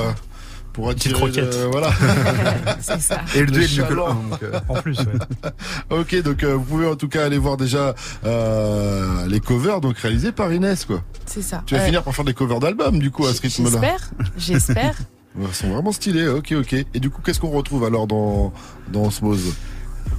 [0.71, 1.55] pour Petite attirer croquette.
[1.55, 1.91] le- voilà.
[2.81, 3.21] C'est ça.
[3.35, 4.09] Et le 2 est mieux que le chaland.
[4.09, 4.29] 1.
[4.29, 5.49] Donc, euh, En plus, ouais.
[5.99, 7.93] ok, donc euh, vous pouvez en tout cas aller voir déjà
[8.25, 11.03] euh, les covers donc réalisés par Inès quoi.
[11.27, 11.61] C'est ça.
[11.67, 13.69] Tu vas Euh, finir par faire des covers d'albums du coup à ce rythme-là.
[13.71, 14.95] J'espère, j'espère.
[15.35, 16.73] Ouais, Ils sont vraiment stylés, ok ok.
[16.93, 18.53] Et du coup qu'est-ce qu'on retrouve alors dans
[18.91, 19.53] dans Osmose?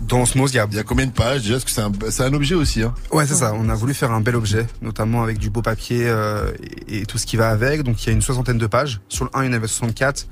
[0.09, 1.43] Dans Osmose, il y a Il y a combien de pages?
[1.43, 2.95] Déjà Parce que c'est un, c'est un objet aussi hein.
[3.13, 3.53] Ouais, c'est ça.
[3.55, 6.51] On a voulu faire un bel objet, notamment avec du beau papier euh,
[6.89, 7.83] et, et tout ce qui va avec.
[7.83, 9.01] Donc il y a une soixantaine de pages.
[9.09, 10.27] Sur le 1, il y en avait 64.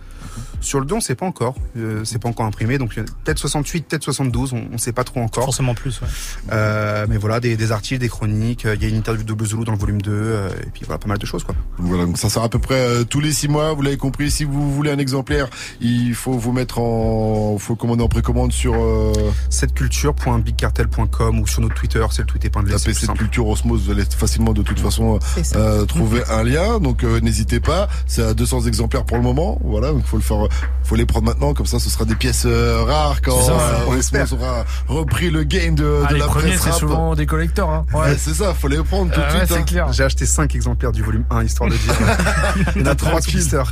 [0.61, 1.55] Sur le 2, on sait pas encore.
[1.77, 2.79] Euh, c'est pas encore imprimé.
[2.79, 4.53] Donc peut-être 68, peut-être 72.
[4.53, 5.45] On, on sait pas trop encore.
[5.45, 6.09] Forcément plus, ouais.
[6.53, 8.65] Euh, mais voilà, des, des articles, des chroniques.
[8.67, 10.11] euh, Il y a une interview de Zulu dans le volume 2.
[10.13, 11.55] euh, et puis voilà, pas mal de choses, quoi.
[11.79, 13.73] Voilà, donc ça sort à peu près euh, tous les six mois.
[13.73, 14.31] Vous l'avez compris.
[14.31, 15.49] Si vous voulez un exemplaire,
[15.81, 19.13] il faut vous mettre en, faut commander en précommande sur euh,
[19.51, 22.75] Setteculture.bigcartel.com ou sur notre Twitter, c'est le tweet épinglé.
[22.79, 23.85] c'est plus cette culture osmose.
[23.85, 25.57] Vous allez facilement de toute façon C'est ça.
[25.59, 26.79] euh, trouver un lien.
[26.79, 27.89] Donc euh, n'hésitez pas.
[28.07, 29.59] C'est à 200 exemplaires pour le moment.
[29.65, 31.55] Voilà, donc faut le faire, faut les prendre maintenant.
[31.55, 35.43] Comme ça, ce sera des pièces euh, rares quand ça, euh, on aura repris le
[35.43, 37.71] game de, Ah, de les la premiers, presse c'est souvent des collecteurs.
[37.71, 37.87] Hein.
[37.95, 38.53] Ouais, c'est ça.
[38.53, 39.53] Faut les prendre tout de ouais, suite.
[39.59, 39.63] hein.
[39.63, 39.93] clair.
[39.93, 41.95] J'ai acheté 5 exemplaires du volume 1, histoire de dire.
[42.77, 43.63] Il y en a 3 sur Twitter.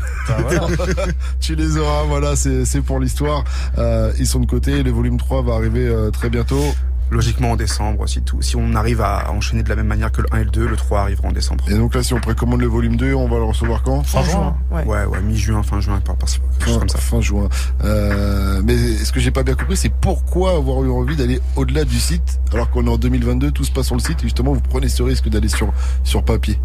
[1.41, 3.45] tu les auras, voilà, c'est c'est pour l'histoire.
[3.79, 6.75] Euh, ils sont de côté, le volume 3 va arriver euh, très bientôt.
[7.11, 8.41] Logiquement en décembre, si tout.
[8.41, 10.67] Si on arrive à enchaîner de la même manière que le 1 et le 2,
[10.69, 11.65] le 3 arrivera en décembre.
[11.69, 14.05] Et donc là, si on précommande le volume 2, on va le recevoir quand?
[14.15, 14.57] En juin.
[14.71, 14.85] Ouais.
[14.85, 16.99] Ouais, ouais, mi-juin, fin juin, par, par, fin, comme ça.
[16.99, 17.49] fin juin.
[17.85, 21.85] Euh, mais ce que j'ai pas bien compris, c'est pourquoi avoir eu envie d'aller au-delà
[21.85, 24.53] du site, alors qu'on est en 2022, tout se passe sur le site, et justement,
[24.53, 25.73] vous prenez ce risque d'aller sur,
[26.05, 26.59] sur papier?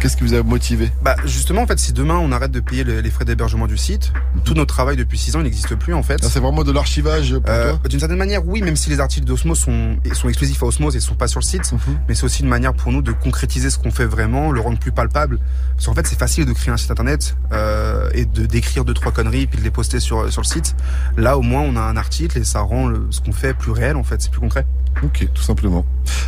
[0.00, 2.84] Qu'est-ce qui vous a motivé Bah, justement, en fait, si demain on arrête de payer
[2.84, 4.12] le- les frais d'hébergement du site,
[4.44, 6.22] tout notre travail depuis 6 ans, il n'existe plus, en fait.
[6.22, 9.58] Là, C'est vraiment de l'archivage Euh, D'une certaine manière, oui, même si les articles d'Osmos
[9.58, 11.98] sont, sont exclusifs à Osmos et sont pas sur le site, Mhm.
[12.08, 14.78] mais c'est aussi une manière pour nous de concrétiser ce qu'on fait vraiment, le rendre
[14.78, 15.38] plus palpable.
[15.74, 18.94] Parce qu'en fait, c'est facile de créer un site internet euh, et de d'écrire deux
[18.94, 20.76] trois conneries puis de les poster sur sur le site.
[21.16, 23.72] Là, au moins, on a un article et ça rend le- ce qu'on fait plus
[23.72, 23.96] réel.
[23.96, 24.64] En fait, c'est plus concret.
[25.02, 25.84] Ok, tout simplement.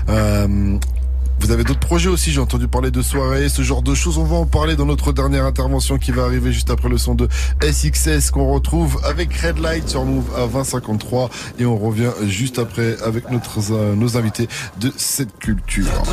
[0.08, 0.76] Euh,
[1.40, 4.18] vous avez d'autres projets aussi, j'ai entendu parler de soirées, ce genre de choses.
[4.18, 7.14] On va en parler dans notre dernière intervention qui va arriver juste après le son
[7.14, 7.28] de
[7.62, 12.96] SXS qu'on retrouve avec Red Light sur Move à 2053 et on revient juste après
[13.02, 14.48] avec notre, euh, nos invités
[14.80, 15.86] de cette culture.
[15.86, 16.04] Dans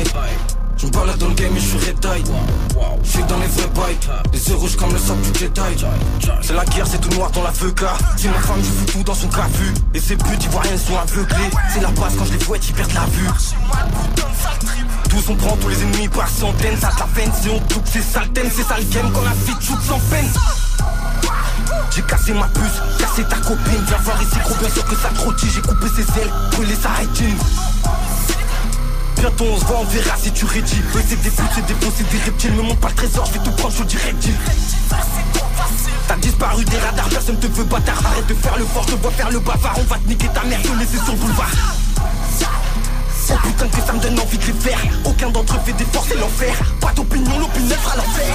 [0.00, 2.22] high Je me balade dans le game et je suis rétaille.
[3.02, 3.98] Je suis dans les vrais bails.
[4.32, 5.76] Les yeux rouges comme le sable du détail.
[6.40, 7.94] C'est la guerre, c'est tout noir dans la feuca.
[8.16, 9.74] C'est ma femme, je fous tout dans son cafu.
[9.92, 11.50] Et ses buts, ils voient rien, ils sont aveuglés.
[11.72, 13.28] C'est la base quand je les fouette, ils perdent la vue.
[15.10, 16.78] Tous on prend, tous les ennemis par centaines.
[16.80, 18.28] Ça te la peine si on touche, c'est sale.
[18.34, 20.28] C'est ça le game quand la vie shoot sans peine.
[21.90, 25.08] J'ai cassé ma puce, cassé ta copine Viens voir ici gros bien sûr que ça
[25.14, 27.36] trottit J'ai coupé ses ailes, brûlé sa rétine
[29.20, 31.92] Bientôt on se voit, on verra si tu rédis c'est des putes, c'est des faux,
[31.96, 32.52] c'est des reptiles.
[32.52, 34.34] Me montre pas le trésor, je vais tout prendre, je direct deal
[36.06, 38.00] T'as disparu des radars, personne te veut bâtard.
[38.06, 39.74] Arrête de faire le fort, je te vois faire le bavard.
[39.78, 41.50] On va te niquer ta mère, te laisser sur le boulevard.
[43.30, 44.78] Oh putain que ça me donne envie de les faire.
[45.04, 46.54] Aucun d'entre eux fait des forces, c'est l'enfer.
[46.80, 48.34] Pas d'opinion, l'opinion fera l'enfer.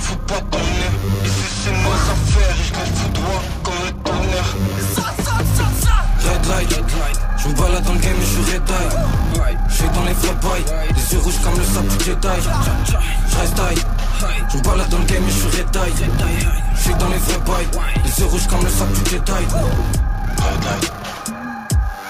[0.00, 1.34] Faut pas connaître, ici
[1.64, 4.56] c'est nos affaires Et je les foudroie comme le tonnerre.
[6.24, 9.88] Red light, je me balade dans le game et je suis red eye Je suis
[9.88, 12.28] dans les bails, les yeux rouges comme le sable du Jedi.
[13.28, 13.60] Je reste
[14.48, 15.92] je me balade dans le game et je suis red eye
[16.74, 17.68] Je suis dans les bails,
[18.04, 19.32] les yeux rouges comme le sable du Jedi.
[19.32, 20.92] Red light.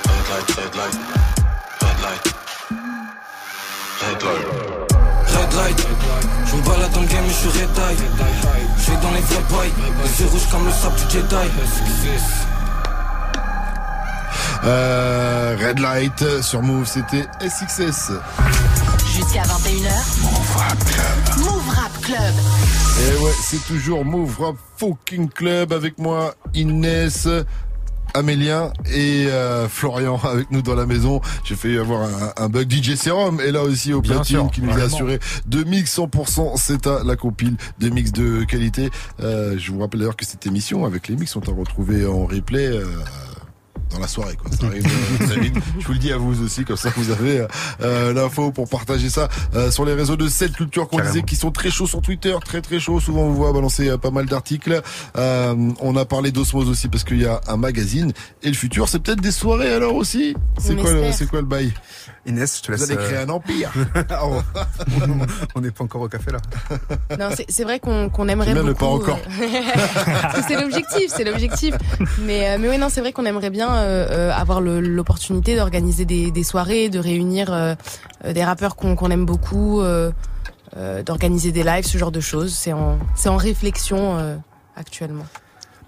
[0.07, 0.97] Red light, red light
[1.83, 2.25] Red light.
[4.03, 4.47] Red light.
[5.29, 5.87] Red light,
[6.47, 7.97] je me balade dans le game et je suis red eye
[8.79, 9.73] Je suis dans les bails,
[10.03, 12.56] les yeux rouges comme le sable du Jedi
[14.65, 18.13] Euh, Red Light sur Move, c'était SXS.
[19.15, 20.23] Jusqu'à 21h.
[20.23, 21.45] Move Rap Club.
[21.45, 22.35] Move Rap Club.
[22.99, 27.29] Et ouais, c'est toujours Move Rap Fucking Club avec moi, Inès.
[28.15, 31.21] Amélien et euh, Florian avec nous dans la maison.
[31.45, 32.71] J'ai fait avoir un, un bug.
[32.73, 35.99] DJ Serum est là aussi au Bien platine sûr, qui nous a assuré deux mix
[35.99, 38.91] 100% c'est à la compile des mix de qualité.
[39.21, 42.25] Euh, je vous rappelle d'ailleurs que cette émission avec les mix sont à retrouver en
[42.25, 42.69] replay.
[42.69, 42.87] euh,
[43.91, 44.51] dans la soirée quoi.
[44.59, 45.55] Ça arrive euh, très vite.
[45.79, 47.47] Je vous le dis à vous aussi comme ça vous avez euh,
[47.83, 51.37] euh, l'info pour partager ça euh, sur les réseaux de cette culture qu'on disait qui
[51.37, 53.01] sont très chauds sur Twitter, très très chauds.
[53.01, 54.81] Souvent on vous voit balancer euh, pas mal d'articles.
[55.17, 58.13] Euh, on a parlé d'osmose aussi parce qu'il y a un magazine
[58.43, 60.35] et le futur c'est peut-être des soirées alors aussi.
[60.59, 61.73] C'est quoi le, c'est quoi le bail?
[62.29, 62.81] Inès, je te laisse.
[62.81, 63.73] Vous allez créer un empire.
[64.23, 64.41] Oh,
[65.55, 66.39] on n'est pas encore au café là.
[67.19, 68.79] Non, c'est- vrai qu'on qu'on aimerait bien, beaucoup.
[68.79, 69.19] pas encore.
[70.49, 71.75] c'est l'objectif, c'est l'objectif.
[72.23, 76.43] Mais mais oui, non, c'est vrai qu'on aimerait bien euh, euh, avoir l'opportunité d'organiser des,
[76.43, 77.75] soirées, de réunir euh,
[78.33, 79.83] des rappeurs qu'on aime beaucoup,
[81.05, 82.55] d'organiser des lives, ce genre de choses.
[82.55, 84.39] C'est en réflexion
[84.77, 85.25] actuellement.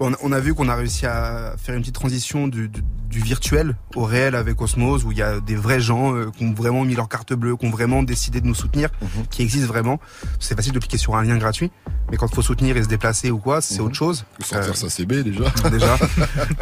[0.01, 2.83] On, a, on a vu qu'on a réussi à faire une petite transition du, du-
[3.11, 6.45] du virtuel au réel avec Osmose, où il y a des vrais gens euh, qui
[6.45, 9.27] ont vraiment mis leur carte bleue, qui ont vraiment décidé de nous soutenir, Mhm.
[9.31, 9.99] qui existent vraiment.
[10.39, 11.73] C'est facile de cliquer sur un lien gratuit,
[12.11, 14.25] mais quand il faut soutenir et se déplacer ou quoi, c'est autre chose.
[14.41, 15.45] Sortir sa CB déjà.
[15.71, 15.97] déjà.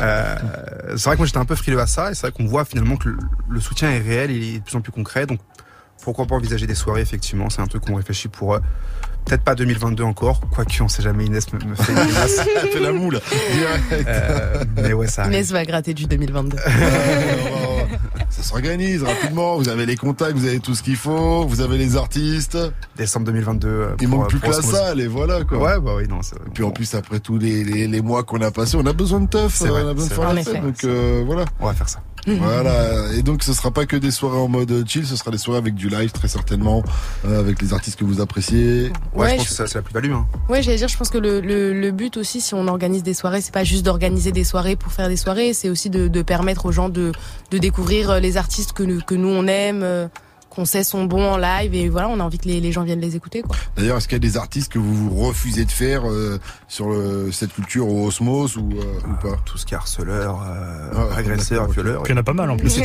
[0.00, 0.36] Euh,
[0.96, 2.64] c'est vrai que moi j'étais un peu frileux à ça, et c'est vrai qu'on voit
[2.64, 3.18] finalement que le,
[3.48, 5.40] le soutien est réel, il est de plus en plus concret, donc
[6.02, 8.58] pourquoi pas envisager des soirées, effectivement, c'est un truc qu'on réfléchit pour...
[9.26, 12.40] euh, Peut-être pas 2022 encore, quoique on sait jamais, Inès me, me fait une grimace.
[12.62, 13.20] Elle fait la moule,
[13.52, 14.08] direct.
[14.08, 15.34] Euh, mais ouais, ça arrive.
[15.34, 16.56] Inès va gratter du 2022.
[18.30, 19.56] Ça s'organise rapidement.
[19.56, 22.58] Vous avez les contacts, vous avez tout ce qu'il faut, vous avez les artistes.
[22.96, 23.68] Décembre 2022.
[23.68, 25.58] euh, Il pour, manque plus pour que la salle et voilà quoi.
[25.58, 28.24] Ouais, bah oui, non, c'est Et puis en plus après tous les, les, les mois
[28.24, 30.54] qu'on a passés, on a besoin de teuf, C'est vrai, on a besoin de faire
[30.54, 30.60] la.
[30.60, 31.44] Donc euh, voilà.
[31.60, 32.00] On va faire ça.
[32.26, 33.12] Voilà.
[33.14, 35.58] Et donc ce sera pas que des soirées en mode chill, ce sera des soirées
[35.58, 36.82] avec du live très certainement,
[37.26, 38.90] euh, avec les artistes que vous appréciez.
[39.14, 40.12] Ouais, Ouais, je pense je- que ça, c'est la plus-value.
[40.12, 40.26] Hein.
[40.48, 43.14] Ouais, j'allais dire, je pense que le, le, le but aussi, si on organise des
[43.14, 46.22] soirées, c'est pas juste d'organiser des soirées pour faire des soirées, c'est aussi de, de
[46.22, 47.12] permettre aux gens de,
[47.50, 50.08] de découvrir euh, les artistes que, nous- que nous on aime, euh,
[50.56, 52.82] qu'on sait sont bons en live, et voilà, on a envie que les, les gens
[52.82, 53.54] viennent les écouter, quoi.
[53.76, 57.30] D'ailleurs, est-ce qu'il y a des artistes que vous refusez de faire euh, sur le,
[57.30, 59.36] cette culture au osmos ou, euh, ou pas?
[59.44, 62.02] Tout ce qui est harceleur, euh, Ah, agresseur, violeur.
[62.06, 62.76] Il y en a pas mal en plus.
[62.76, 62.84] Ils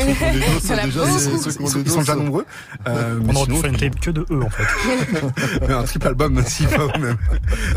[1.70, 2.46] sont- déjà nombreux.
[2.88, 5.72] Euh, On mais aurait dû faire une tape que de eux en fait.
[5.74, 7.18] un triple album, si pas même.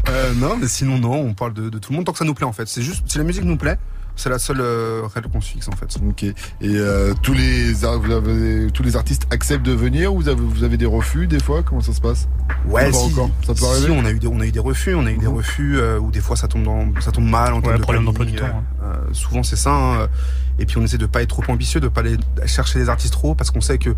[0.09, 2.25] Euh, non, mais sinon non, on parle de, de tout le monde tant que ça
[2.25, 2.67] nous plaît en fait.
[2.69, 3.79] C'est juste, si la musique nous plaît,
[4.17, 5.97] c'est la seule euh, règle qu'on se fixe en fait.
[6.09, 6.23] Ok.
[6.25, 10.29] Et euh, tous les ar- vous avez- tous les artistes acceptent de venir ou vous
[10.29, 11.63] avez, vous avez des refus des fois?
[11.63, 12.29] Comment ça se passe?
[12.67, 13.31] Ouais, si, encore?
[13.47, 13.91] Ça peut si, arriver?
[13.91, 15.99] on a eu des, on a eu des refus, on a eu des refus euh,
[15.99, 18.25] où des fois ça tombe dans, ça tombe mal en termes Ouais, de problème d'emploi
[18.25, 19.73] du temps, euh, souvent c'est ça.
[19.73, 20.09] hein.
[20.59, 23.13] Et puis on essaie de pas être trop ambitieux, de pas aller chercher les artistes
[23.13, 23.91] trop parce qu'on sait que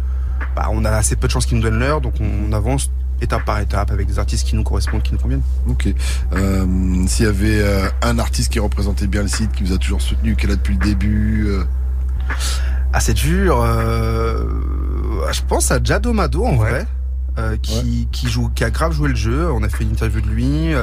[0.54, 2.90] bah, on a assez peu de chances qu'ils nous donnent l'heure, donc on, avance
[3.20, 5.42] étape par étape avec des artistes qui nous correspondent, qui nous conviennent.
[5.68, 5.88] Ok.
[6.34, 6.66] Euh,
[7.06, 10.02] S'il y avait euh, un artiste qui représentait bien le site, qui vous a toujours
[10.02, 11.46] soutenu, qui est là depuis le début.
[11.48, 11.64] euh,
[12.92, 13.60] Ah c'est dur.
[13.62, 14.44] euh,
[15.32, 16.86] Je pense à Jadomado en vrai.
[17.38, 19.50] Euh, qui, qui joue, qui a grave joué le jeu.
[19.52, 20.82] On a fait une interview de lui, euh,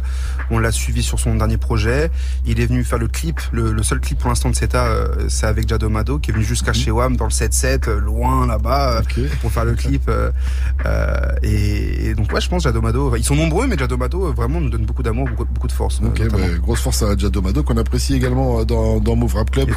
[0.51, 2.11] on l'a suivi sur son dernier projet.
[2.45, 5.07] Il est venu faire le clip, le, le seul clip pour l'instant de CETA, euh,
[5.29, 9.01] c'est avec Jadomado, qui est venu jusqu'à chez WAM dans le 7-7, euh, loin là-bas,
[9.41, 10.09] pour faire le clip.
[11.43, 14.85] et, et donc ouais, je pense Jadomado, ils sont nombreux, mais Jadomado vraiment nous donne
[14.85, 16.01] beaucoup d'amour, beaucoup, beaucoup de force.
[16.03, 19.69] Ok, bah, grosse force à Jadomado qu'on apprécie également dans, dans Move Rap Club.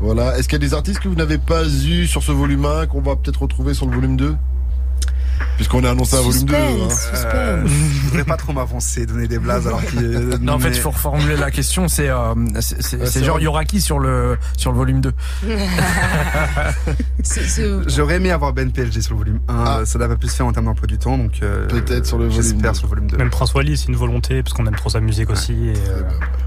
[0.00, 0.38] Voilà.
[0.38, 2.86] Est-ce qu'il y a des artistes que vous n'avez pas eu sur ce volume 1
[2.86, 4.34] qu'on va peut-être retrouver sur le volume 2
[5.58, 6.54] Puisqu'on a annoncé un volume 2.
[6.54, 6.88] hein.
[7.34, 10.00] Euh, je voudrais pas trop m'avancer, donner des blazes alors qu'il
[10.40, 11.88] Non, en fait, mais- il faut reformuler la question.
[11.88, 15.12] C'est euh, c'est- genre, il y aura qui sur le, sur le volume 2
[17.88, 20.46] J'aurais aimé avoir Ben PLG sur le volume 1, ça n'a pas pu se faire
[20.46, 22.78] en termes d'emploi du temps, donc euh, Peut-être sur le volume J'espère deux.
[22.78, 23.16] sur le volume 2.
[23.16, 25.52] Même Prince Wally, c'est une volonté, parce qu'on aime trop sa musique aussi.
[25.52, 26.02] Et, euh,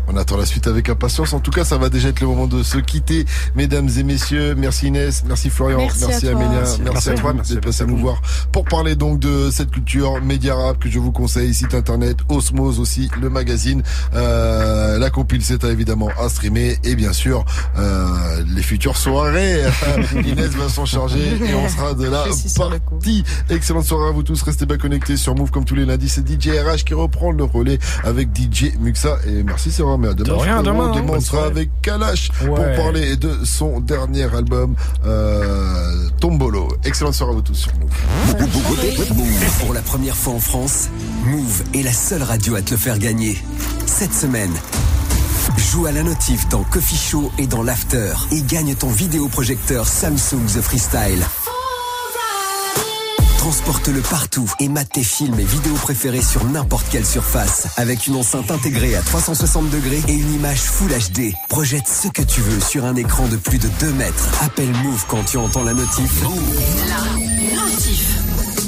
[0.07, 1.33] On attend la suite avec impatience.
[1.33, 3.25] En tout cas, ça va déjà être le moment de se quitter.
[3.55, 6.41] Mesdames et messieurs, merci Inès, merci Florian, Merci à toi.
[6.41, 6.81] Amélia, Merci.
[6.81, 7.91] merci, Merci à à toi merci d'être à passé vous.
[7.91, 11.73] nous voir pour parler donc de cette culture média rap que je vous conseille, site
[11.73, 13.81] internet, Osmose aussi, le magazine,
[14.13, 17.43] euh, la compile c'est évidemment à streamer et bien sûr
[17.79, 19.63] euh, les futures soirées.
[20.23, 22.25] Inès va s'en charger et on sera de là
[22.59, 23.23] partie.
[23.49, 26.07] Excellente soirée à vous tous, restez bien connectés sur Move comme tous les lundis.
[26.07, 30.13] C'est DJ RH qui reprend le relais avec DJ Muxa et merci c'est mais à
[30.13, 30.29] demain.
[30.29, 30.63] De rien, frérot.
[30.63, 31.01] demain, hein.
[31.01, 34.75] Demain on sera avec Kalash pour parler de son dernier album
[35.07, 36.67] euh, Tombolo.
[36.83, 38.90] Excellente soirée à vous tous sur Move.
[39.59, 40.89] Pour la première fois en France,
[41.25, 43.37] Move est la seule radio à te le faire gagner.
[43.85, 44.53] Cette semaine,
[45.57, 50.45] joue à la notif dans Coffee Show et dans l'After et gagne ton vidéoprojecteur Samsung
[50.47, 51.25] The Freestyle.
[53.37, 57.67] Transporte-le partout et mate tes films et vidéos préférés sur n'importe quelle surface.
[57.77, 61.33] Avec une enceinte intégrée à 360 degrés et une image Full HD.
[61.49, 64.29] Projette ce que tu veux sur un écran de plus de 2 mètres.
[64.41, 66.11] Appelle Move quand tu entends la notif.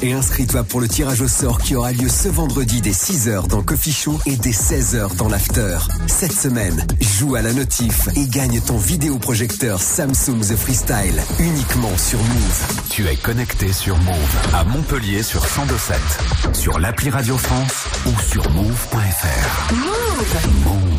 [0.04, 3.64] Et inscris-toi pour le tirage au sort qui aura lieu ce vendredi dès 6h dans
[3.64, 5.78] Coffee Show et dès 16h dans l'After.
[6.08, 12.20] Cette semaine, joue à la notif et gagne ton vidéoprojecteur Samsung The Freestyle uniquement sur
[12.20, 12.84] Move.
[12.89, 18.49] Tu es connecté sur Move à Montpellier sur 102.7, sur l'appli Radio France ou sur
[18.51, 19.74] move.fr.
[19.74, 20.93] Move.